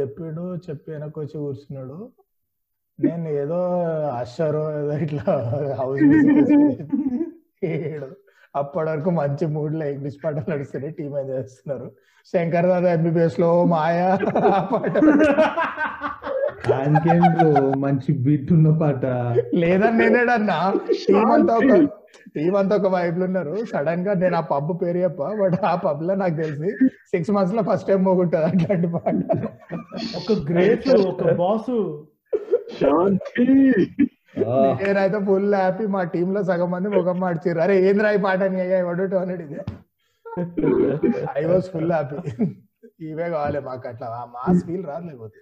[0.00, 1.98] చెప్పాడు చెప్పి వెనక్కి వచ్చి కూర్చున్నాడు.
[2.98, 3.58] నేను ఏదో
[4.10, 5.24] అషరో ఏదో ఇట్లా
[5.78, 6.02] హౌస్
[7.62, 8.08] వీడు
[8.54, 11.90] అప్పటి వరకు మంచి మూడ్లో ఇంగ్లీష్ పాటలు నడుస్తున్నాయి టీమ్ చేస్తున్నారు?
[12.32, 14.18] శంకర్ దాదా ఎంబీబీఎస్లో మాయా?
[14.72, 14.92] పాట.
[17.76, 19.04] మంచి బీట్ ఉన్న పాట.
[19.54, 20.72] లేదని నేనేడన్నా.
[21.08, 21.76] టీం అంతా ఒక
[22.36, 23.64] టీం అంతా ఒక వైపులు ఉన్నారు.
[23.72, 26.70] సడన్గా నేను ఆ పబ్ పేరు చెప్ప బట్ ఆ పబ్లో నాకు తెలిసి
[27.10, 29.14] సిక్స్ మంత్స్లో ఫస్ట్ టైం పోగుంటది అట్లాంటి పాట.
[30.16, 31.72] ఒక గ్రేట్ ఒక బాస్
[32.80, 33.46] శాంతి
[34.36, 38.78] నేనైతే ఫుల్ హ్యాపీ మా టీమ్లో సగం మంది ముఖం మార్చారు అరే ఏంద్రా ఈ పాట అని అయ్యా
[38.84, 39.58] ఎవడు అన్నాడు ఇది.
[41.36, 42.18] ఐ వాజ్ ఫుల్ హ్యాపీ
[43.06, 44.06] ఇవే కావాలి మాకు అట్లా.
[44.18, 45.38] ఆ మాస్ ఫీల్ రాదు లేకపోతే.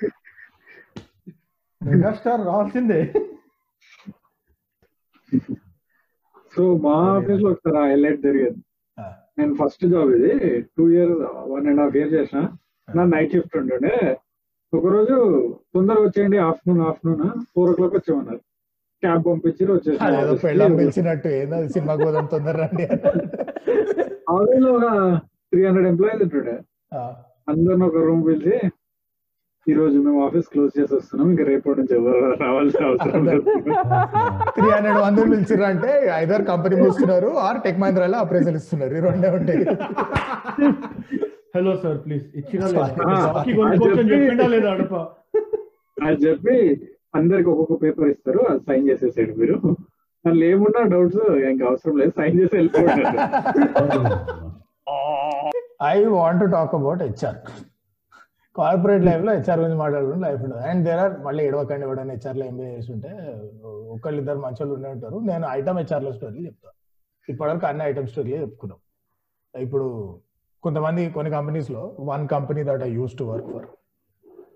[1.80, 3.00] మెగాస్టార్ రావాల్సిందే
[6.52, 8.60] సో మా ఆఫీస్లో ఒకసారి హైలైట్ జరిగేది.
[8.98, 9.04] ఆ,
[9.38, 10.32] నేను ఫస్ట్ జాబ్ ఇది.
[10.76, 11.20] Two years
[11.52, 12.40] one and half year చేసిన.
[12.88, 13.94] నా నైట్ షిఫ్ట్ ఉంటుండే
[14.72, 15.16] ఒకరోజు
[15.74, 17.22] తొందరగా వచ్చేయండి afternoon afternoon
[17.52, 18.40] four o'clock వచ్చామన్నారు
[19.04, 19.64] క్యాబ్ పంపించి
[20.06, 22.86] అదేదో పెళ్ళం పిలిచినట్టు ఏందో సినిమా పోదాం తొందర రండి
[24.32, 24.86] ఆఫీస్లో ఒక
[25.50, 26.54] త్రీ హండ్రెడ్ ఎంప్లాయీస్ ఉంటుండే.
[26.92, 27.00] ఆ,
[27.48, 28.54] అందరిని ఒక రూమ్ పిలిచి
[29.66, 33.22] ఈ రోజు మేము ఆఫీస్ క్లోజ్ చేసి వస్తున్నాం ఇంకా రేపటి నుంచి ఎవరు రావాల్సిన అవసరం
[34.50, 38.94] త్రీ హండ్రెడ్ వందలు పిలిచిర్రు అంటే ఐదర్ కంపెనీ మూస్తున్నారు ఆర్ టెక్ మహీంద్రాలో అప్రైజల్ ఇస్తున్నారు.
[38.94, 39.64] ఈ రెండే ఉంటాయి.
[41.54, 42.66] హలో సార్ ప్లీజ్ ఇచ్చినా
[46.04, 46.76] అది చెప్పి-
[47.18, 49.56] అందరికి ఒక్కొక్క పేపర్ ఇస్తారు అది సైన్ చేసేసాడు మీరు.
[50.24, 53.02] దానిలో ఏమున్నా డౌట్స్ ఇంకా అవసరం లేదు సైన్ చేసి వెళ్ళిపోయాడు
[55.92, 57.38] I want to talk about HR
[58.56, 60.60] corporate లైఫ్లో హెచ్ఆర్ గురించి మాట్లాడుకుంటే లైఫ్ ఉండదు.
[60.70, 63.12] అండ్ దేర్ ఆర్ మళ్ళీ ఎడవకండి ఎవడైనా హెచ్ఆర్లో ఎంబీఏ చేసి ఉంటే
[63.94, 65.16] ఒకళ్ళు ఇద్దరు మంచి వాళ్ళు ఉండే ఉంటారు.
[65.30, 66.76] నేను ఐటమ్ హెచ్ఆర్లో స్టోరీ చెప్తాను
[67.28, 68.78] ఇప్పటివరకు అన్ని ఐటమ్ స్టోరీలే చెప్పుకున్నాం.
[69.54, 69.86] ఇప్పుడు
[70.64, 73.66] కొంతమంది కొన్ని కంపెనీస్లో one company that I used to work for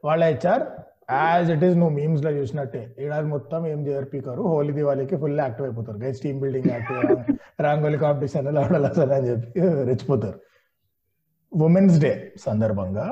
[0.08, 0.64] వాళ్ళ హెచ్ఆర్
[1.08, 2.82] యాజ్ ఇట్ ఈస్ నువ్వు మీమ్స్లో చూసినట్టే.
[3.04, 5.98] ఏడాది మొత్తం ఏం చేయరు పీకరు హోలీ దివాళీకి ఫుల్ యాక్టివ్ అయిపోతారు.
[6.04, 6.98] Guys team building active
[7.66, 10.38] rangoli competition లాడలసని అని చెప్పి రెచ్చిపోతారు.
[11.52, 12.12] ఉమెన్స్ డే
[12.46, 13.06] సందర్భంగా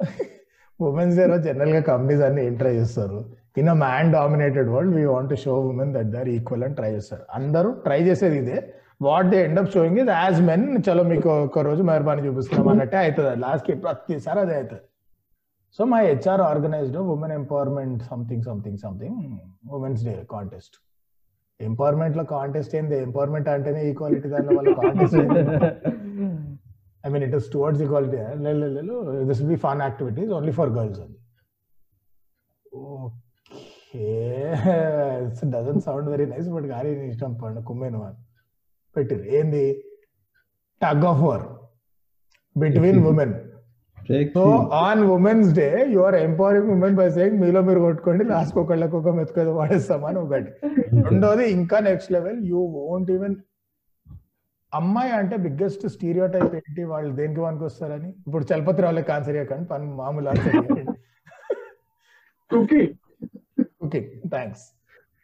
[0.80, 3.18] ఉమెన్స్ డే రోజు జనరల్గా కంపెనీస్ అన్ని ఏం ట్రై చేస్తారు?
[3.60, 7.24] In a man dominated world we want show women that they're equal అని ట్రై చేస్తారు.
[7.38, 8.58] అందరూ ట్రై చేసేది ఇదే.
[9.06, 12.98] What they end up showing is as men చలో మీకు ఒక రోజు మెహర్బానీ చూపిస్తున్నాం అన్నట్టే
[13.04, 13.32] అవుతుంది.
[13.44, 14.84] లాస్ట్కి ప్రతిసారి అదే అవుతుంది.
[15.78, 19.16] So my HR organised women empowerment something something something
[19.74, 20.76] women's day contest
[21.60, 22.96] ఎంపవర్మెంట్లో contest ఏంది?
[22.98, 25.16] ఎంపవర్మెంట్ అంటేనే ఈక్వాలిటీ దాని వల్ల contest
[27.04, 28.18] I mean it is towards equality
[29.30, 31.16] this be fun activities only for girls అది
[32.90, 34.06] okay
[35.50, 38.18] doesn't sound very nice but కానీ ఇష్టం పండు కుమ్మేను అని
[38.96, 39.64] పెట్టిరు ఏంది?
[40.80, 41.44] Tug of war
[42.56, 43.34] between women
[44.34, 44.42] so
[44.80, 49.08] on women's day you are empowering women by saying మీలో మీరు కొట్టుకోండి లాస్ట్ ఒకళ్ళకి ఒక
[49.18, 50.50] మెతుకది వాడేస్తామని ఒకటి.
[51.08, 53.36] రెండోది ఇంకా next level you won't even
[54.72, 56.84] అమ్మాయి అంటే బిగ్గెస్ట్ స్టీరియో టైప్ ఏంటి?
[56.92, 58.08] వాళ్ళు దేనికి పనికి వస్తారని?
[58.26, 60.56] ఇప్పుడు చలపతి రావులకి ఆన్సర్ చేయకండి పని మామూలు answer
[62.50, 62.94] cooking
[64.34, 64.64] thanks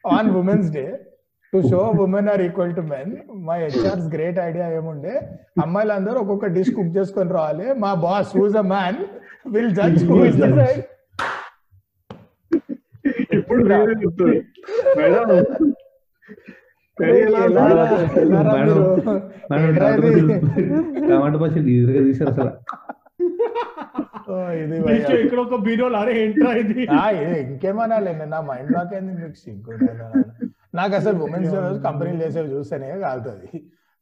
[0.05, 0.85] on women's day
[1.53, 3.11] to show women are equal to men
[3.47, 5.15] మా హెచ్ఆర్స్ గ్రేట్ ఐడియా ఏముండే?
[5.63, 7.67] అమ్మాయిలు అందరూ ఒక్కొక్క డిష్ కుక్ చేసుకొని రావాలి.
[7.83, 8.99] మా boss who's a man
[9.55, 10.49] will judge who is the
[13.37, 14.39] ఇప్పుడు వేరే చెప్తుంది
[14.99, 15.29] మేడం
[21.09, 22.53] టమాటా పచ్చడి ఈజీగా తీసారు అసలు.
[24.61, 26.83] ఇది తీసి ఇక్కడ ఒక బీరోల్ అరే ఏంట్రా ఇది?
[26.95, 28.11] ఆ, ఇది ఇంకేమనాలి?
[28.13, 29.73] నేను నా మైండ్ బ్లాక్ అయింది మీకు సిగ్గు
[30.75, 31.55] నాకు అసలు ఉమెన్స్
[31.87, 33.49] కంపెనీలు చేసేవి చూస్తేనే కాలుతుంది.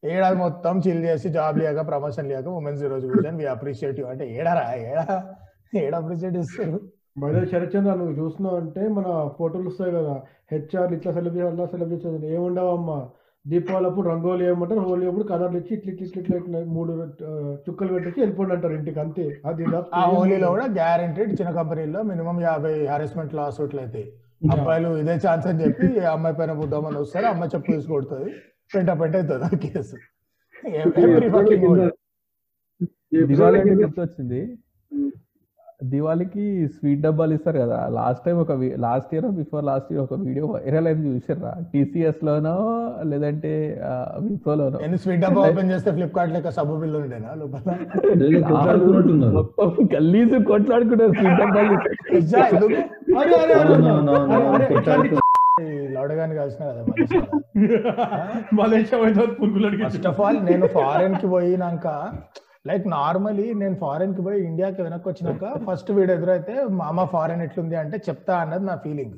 [0.03, 4.25] ఏడాది మొత్తం చిల్ చేసి జాబ్ లేక ప్రమోషన్ లేక ఉమెన్స్ రోజు కూర్చొని వి అప్రిషియేట్ యూ అంటే
[4.37, 4.67] ఏడారా?
[4.91, 5.07] ఏడా?
[5.83, 6.79] ఏడ అప్రిషియేట్ ఇస్తారు
[7.23, 9.07] బయట శరత్చంద్ర నువ్వు చూస్తున్నావు అంటే మన
[9.39, 10.15] ఫోటోలు వస్తాయి కదా
[10.53, 12.99] హెచ్ఆర్ ఇట్లా సెలబ్రేట్ అట్లా సెలబ్రేట్ ఏముండవమ్మా?
[13.45, 16.93] దీపావళి అప్పుడు రంగోలి వేయమంటారు హోలీ అప్పుడు కలర్లు ఇచ్చి ఇట్లా ఇట్లా ఇట్లా ఇట్లా మూడు
[17.67, 19.01] చుక్కలు పెట్టేసి వెళ్ళిపోండి అంటారు ఇంటికి.
[19.01, 19.25] అంతే.
[19.45, 19.65] అది
[20.01, 24.03] ఆ హోలీలో కూడా గ్యారంటీడ్ చిన్న కంపెనీలో మినిమం యాభై హారెస్మెంట్ లాస్ అయితే.
[24.43, 27.27] అబ్బాయిలు ఇదే ఛాన్స్ అని చెప్పి అమ్మాయి పైన బుద్దామని వస్తారు?
[27.27, 28.31] అమ్మాయి చెప్పు తీసి కొడుతుంది
[28.71, 29.97] పెంట పెంట అవుతుంది ఆ కేసు.
[33.83, 34.41] గుర్తొచ్చింది.
[35.93, 37.79] దివాళీకి స్వీట్ డబ్బాలు ఇస్తారు కదా.
[37.99, 38.53] లాస్ట్ టైం ఒక
[38.85, 42.55] last year before last year ఒక వీడియో వైరల్ అయింది చూసారా టీసీఎస్ లోనో
[43.11, 43.53] లేదంటే
[44.27, 44.79] విప్రోలోనో.
[44.87, 47.77] ఎన్ని స్వీట్ డబ్బా ఓపెన్ చేస్తే ఫ్లిప్కార్ట్ లెక్క సబ్బు బిల్లు ఉండేనా లోపల?
[49.95, 51.77] గల్లీసు కొట్లాడుకుంటారు స్వీట్ డబ్బాలు.
[55.95, 56.83] లౌడగాని కలిసిన కదా
[58.59, 58.99] మలేషియా?
[59.89, 61.87] ఫస్ట్ ఆఫ్ ఆల్ నేను ఫారెన్కి పోయినాక
[62.67, 67.77] లైక్ నార్మలీ నేను ఫారెన్కి పోయి ఇండియాకి వెనక్కి వచ్చినాక ఫస్ట్ వీడు ఎదురైతే మామ ఫారెన్ ఎట్లుంది?
[67.77, 69.15] అంటే చెప్తా అన్నది నా feeling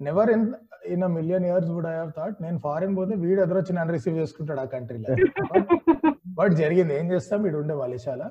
[0.00, 0.46] never in
[0.86, 4.60] in a million years would I thought నేను ఫారెన్ పోతే వీడు ఎదురొచ్చి నన్ను రిసీవ్ చేసుకుంటాడు
[4.60, 5.14] ఆ కంట్రీలో
[6.26, 6.98] బట్ జరిగింది.
[6.98, 7.42] ఏం చేస్తాం?
[7.42, 8.28] వీడు ఉండే మలేషియాలో.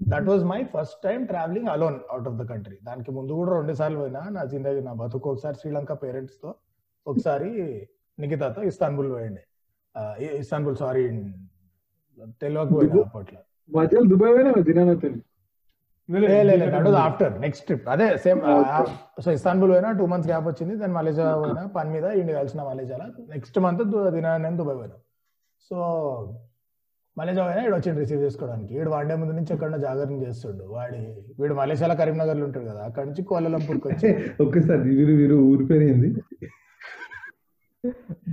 [0.00, 3.72] That was my first time travelling alone out of the country దానికి ముందు కూడా రెండు
[3.72, 5.30] సార్లు పోయినా నా జిందగీ నా బతుకు.
[5.30, 6.54] ఒకసారి శ్రీలంక పేరెంట్స్తో
[7.06, 7.50] ఒకసారి
[8.18, 9.10] నిఖితాతో ఇస్తాన్బుల్
[10.18, 11.02] ఇ- ఇస్తాన్బుల్ సారీ
[12.42, 13.40] తెలియక పోయినా అప్పట్లో.
[13.72, 15.08] మధ్యలో దుబాయ్ పోయినా దినానతో
[17.04, 18.40] ఆఫ్టర్ నెక్స్ట్ ట్రిప్ అదే సేమ్
[19.24, 23.06] సో ఇస్తాన్బుల్ పోయినా టూ మంత్స్ గ్యాప్ వచ్చింది దాని మలేషియా పోయినా పని మీద ఇండియా కలిసిన మలేషియాలో.
[23.34, 23.82] నెక్స్ట్ మంత్
[24.16, 24.96] దినా నేను దుబాయ్ పోయినా.
[25.70, 25.76] సో
[27.16, 28.72] మలేషియా పోయినా వీడు వచ్చిండు రిసీవ్ చేసుకోవడానికి.
[28.78, 30.64] వీడు వన్ డే ముందు నుంచి ఎక్కడ జాగరణ చేస్తుండు.
[30.74, 31.00] వాడి
[31.40, 34.08] వీడు మలేషియాలో కరీంనగర్లో ఉంటాడు కదా అక్కడ నుంచి కోలాలంపూర్కి వచ్చి.
[34.46, 36.10] ఒక్కసారి వీరు వీరు ఊరి పేరు ఏంది?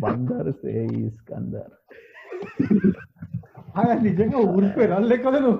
[0.03, 0.51] బందర్
[3.73, 5.59] స్కందర్ నిజంగా ఊరిపోయారు అల్లే కదా నువ్వు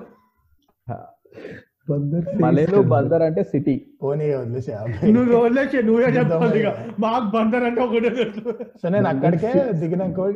[1.88, 3.72] బందర్ మలేలో బందర్ అంటే సిటీ.
[4.02, 4.70] పోనీ వదిలేసి
[5.16, 6.68] నువ్వు వదిలేసి నువ్వే చెప్పాలి ఇక.
[7.02, 8.10] మాకు బందర్ అంటే ఒకటే
[8.80, 9.50] సో నేను అక్కడికే
[9.80, 10.28] దిగినాక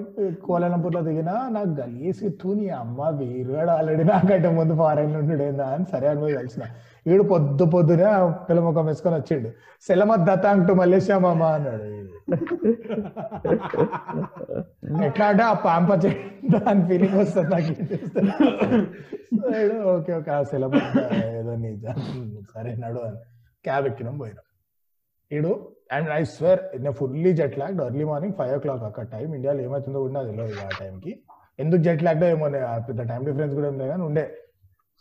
[0.43, 6.21] కోలాలంపూర్లో దిగినా నాకు గలీసి తూని అమ్మ వీరుగాడు ఆల్రెడీ నాకంటే ముందు ఫారెన్ ఉండేదా అని సరే అని
[6.25, 6.65] పోయి కలిసిన.
[7.07, 8.09] వీడు పొద్దు పొద్దునే
[8.47, 9.51] పిల్ల ముఖం వేసుకొని వచ్చిండు.
[9.87, 11.89] సెలమత్ దత్తాంగ్ టు మలేషియా మామ అన్నాడు.
[15.09, 15.91] ఎట్లా అంటే ఆ పాంప
[16.55, 17.73] దాని ఫీలింగ్ వస్తుంది నాకు
[19.95, 20.87] ఓకే ఓకే ఆ సిలబస్
[21.39, 21.71] ఏదో నీ
[22.53, 23.19] సరే నడు అని
[23.65, 24.45] క్యాబ్ ఎక్కినాం పోయినాం.
[25.31, 25.53] ఈడు
[25.97, 29.99] అండ్ ఐ స్వేర్ నేను fully jet lagged early morning five o'clock అక్కడ టైం ఇండియాలో ఏమవుతుందో
[30.05, 31.13] కూడా నాకు తెలియదు ఆ టైంకి
[31.63, 32.49] ఎందుకు జెట్ లాగ్డో ఏమో
[32.89, 34.25] పెద్ద టైం డిఫరెన్స్ కూడా ఏం లేదు కానీ ఉండే.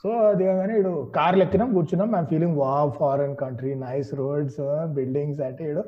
[0.04, 2.10] సో అది కానీ ఇడు కార్లు ఎక్కినాం కూర్చున్నాం.
[2.20, 4.60] I'm feeling wow foreign country nice roads
[4.98, 5.84] buildings అంటే ఇడు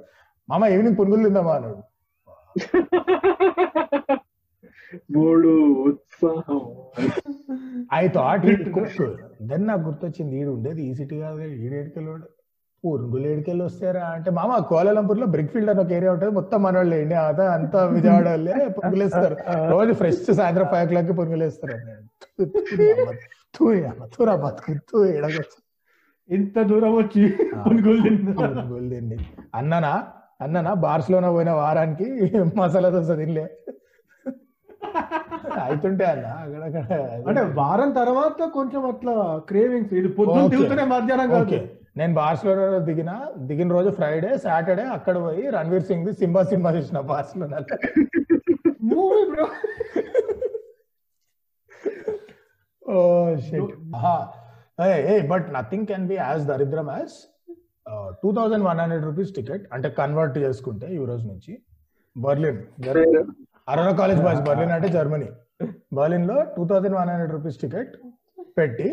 [0.50, 1.80] మామ ఈవినింగ్ పునుగులు తిందామా అన్నాడు.
[5.16, 5.49] మూడు
[5.89, 6.60] ఉత్సాహం.
[7.93, 8.97] ఐ థాట్ కుక్
[9.41, 12.28] దెన్ నాకు గుర్తొచ్చింది ఈడు ఉండేది ఈ సిటీ కాదు ఈడు ఏడుకెళ్ళాడు
[12.84, 16.95] పురుగులు ఏడుకెళ్ళి వస్తారా అంటే మామ కోలాలంపూర్లో బ్రిక్ ఫీల్డ్ అని ఒక ఏరియా ఉంటుంది మొత్తం మన వాళ్ళు
[16.95, 18.53] ఇండియా అంతా అంతా విజయవాడ వాళ్ళే
[18.97, 19.36] వేస్తారు
[19.72, 21.12] రోజు ఫ్రెష్ సాయంత్రం ఫైవ్ ఓ క్లాక్
[23.86, 25.57] అమ్మ, తూరా బతుకు తూ ఎడగొచ్చు
[26.30, 27.22] ఇంత దూరం వచ్చి
[28.91, 29.18] తిండి.
[29.55, 29.91] అన్ననా?
[30.40, 32.08] అన్ననా బార్సిలోనా పోయిన వారానికి
[32.60, 33.46] మసాలా దోశ తినలే.
[35.64, 39.14] అవుతుంటే అన్న అక్కడక్కడ అంటే వారం తర్వాత కొంచెం అట్లా
[39.50, 40.48] క్రేవింగ్స్ ఇది పొద్దున్న.
[40.54, 41.44] తిరుగుతూనే మధ్యాహ్నం కాదు.
[41.48, 41.60] ఓకే.
[42.00, 43.12] నేను బార్సిలోనాలో దిగిన
[43.50, 47.60] దిగిన రోజు ఫ్రైడే సాటర్డే అక్కడ పోయి రణ్వీర్ సింగ్ ది సింబా సినిమా చూసిన Barcelona.
[48.92, 49.48] Movie bro
[52.84, 52.96] oh
[53.48, 53.74] shit.
[55.34, 57.18] But nothing can be as దరిద్రం as
[58.22, 61.54] two thousand one hundred rupees ticket అంటే కన్వర్ట్ చేసుకుంటే యూరోస్ నుంచి
[62.16, 62.60] బర్లిన్
[63.68, 65.30] అరోనా కాలేజ్ బాయ్స్ బర్లిన్ అంటే Germany
[65.94, 67.94] బర్లిన్లో two thousand one hundred rupees ticket
[68.58, 68.90] పెట్టి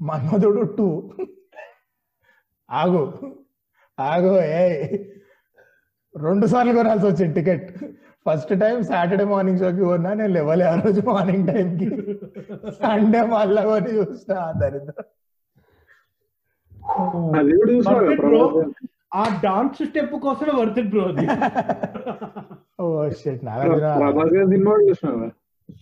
[0.00, 0.86] Manmadhudu two
[2.68, 3.02] ఆగు.
[3.98, 4.64] ఆగు ఏ
[6.14, 7.66] రెండు సార్లు కొనాల్సి వచ్చింది ticket
[8.26, 11.88] first time Saturday morning షోకి కొన్నా నేను లేవలే ఆ రోజు మార్నింగ్ టైంకి
[12.78, 15.06] సండే మళ్ళా కొని చూసిన దరిద్రం.
[18.20, 18.70] ప్రభాస్?
[19.14, 21.26] ఆ డాన్స్ స్టెప్ కోసమే వర్త్ బ్రో అది.
[22.80, 24.46] ఓ షిట్ నాగార్జున ప్రభాస్ గారి.
[24.46, 25.28] సినిమా కూడా చూసినావా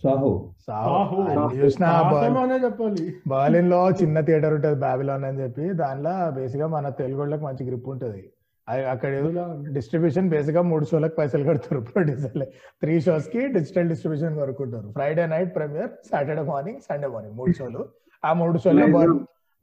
[0.03, 0.29] సాహో.
[0.67, 1.19] సాహో.
[1.55, 3.15] చూసిన సాహసం అనే చెప్పాలి.
[3.27, 5.73] బర్లిన్లో చిన్న థియేటర్ ఉంటుంది బాబిలోన్ అని చెప్పి.
[5.73, 8.23] దానిలో బేసిక్గా మన తెలుగు వాళ్ళకి మంచి గ్రిప్ ఉంటది.
[8.67, 9.31] అది అక్కడ ఏదో
[9.73, 12.45] డిస్ట్రిబ్యూషన్ బేసిక్గా మూడు షోలకు పైసలు కడతారు ప్రొడ్యూసర్లే
[12.81, 14.91] త్రీ షోస్కి డిజిటల్ డిస్ట్రిబ్యూషన్ కొనుక్కుంటారు.
[14.91, 17.83] Friday night premiere Saturday morning Sunday morning మూడు షోలు.
[18.25, 18.85] ఆ మూడు షోల్లో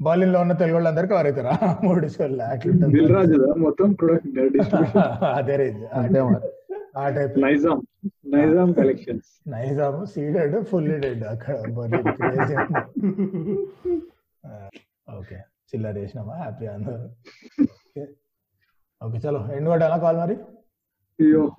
[0.01, 2.37] బర్లిన్లో ఉన్న తెలుగు వాళ్ళందరికీ ఎవరైతారు ఆ మూడు షోలు
[3.13, 4.29] రాజు మొత్తం ప్రొడక్ట్
[5.25, 5.85] అదే రేంజ్.
[6.25, 6.49] మరి.
[6.99, 7.83] ఆ type Nizam.
[8.27, 11.57] Nizam collections Nizam Ceded full dead అక్కడ.
[15.17, 15.37] ఓకే.
[15.71, 16.35] చిల్లర చేసినామా?
[16.35, 17.07] హ్యాపీ అందరూ.
[19.03, 19.19] ఓకే.
[19.19, 19.49] చలో.
[19.53, 20.35] ఎండ్ కొట్టాలా కాల్ మరి?
[21.19, 21.53] అయ్యో.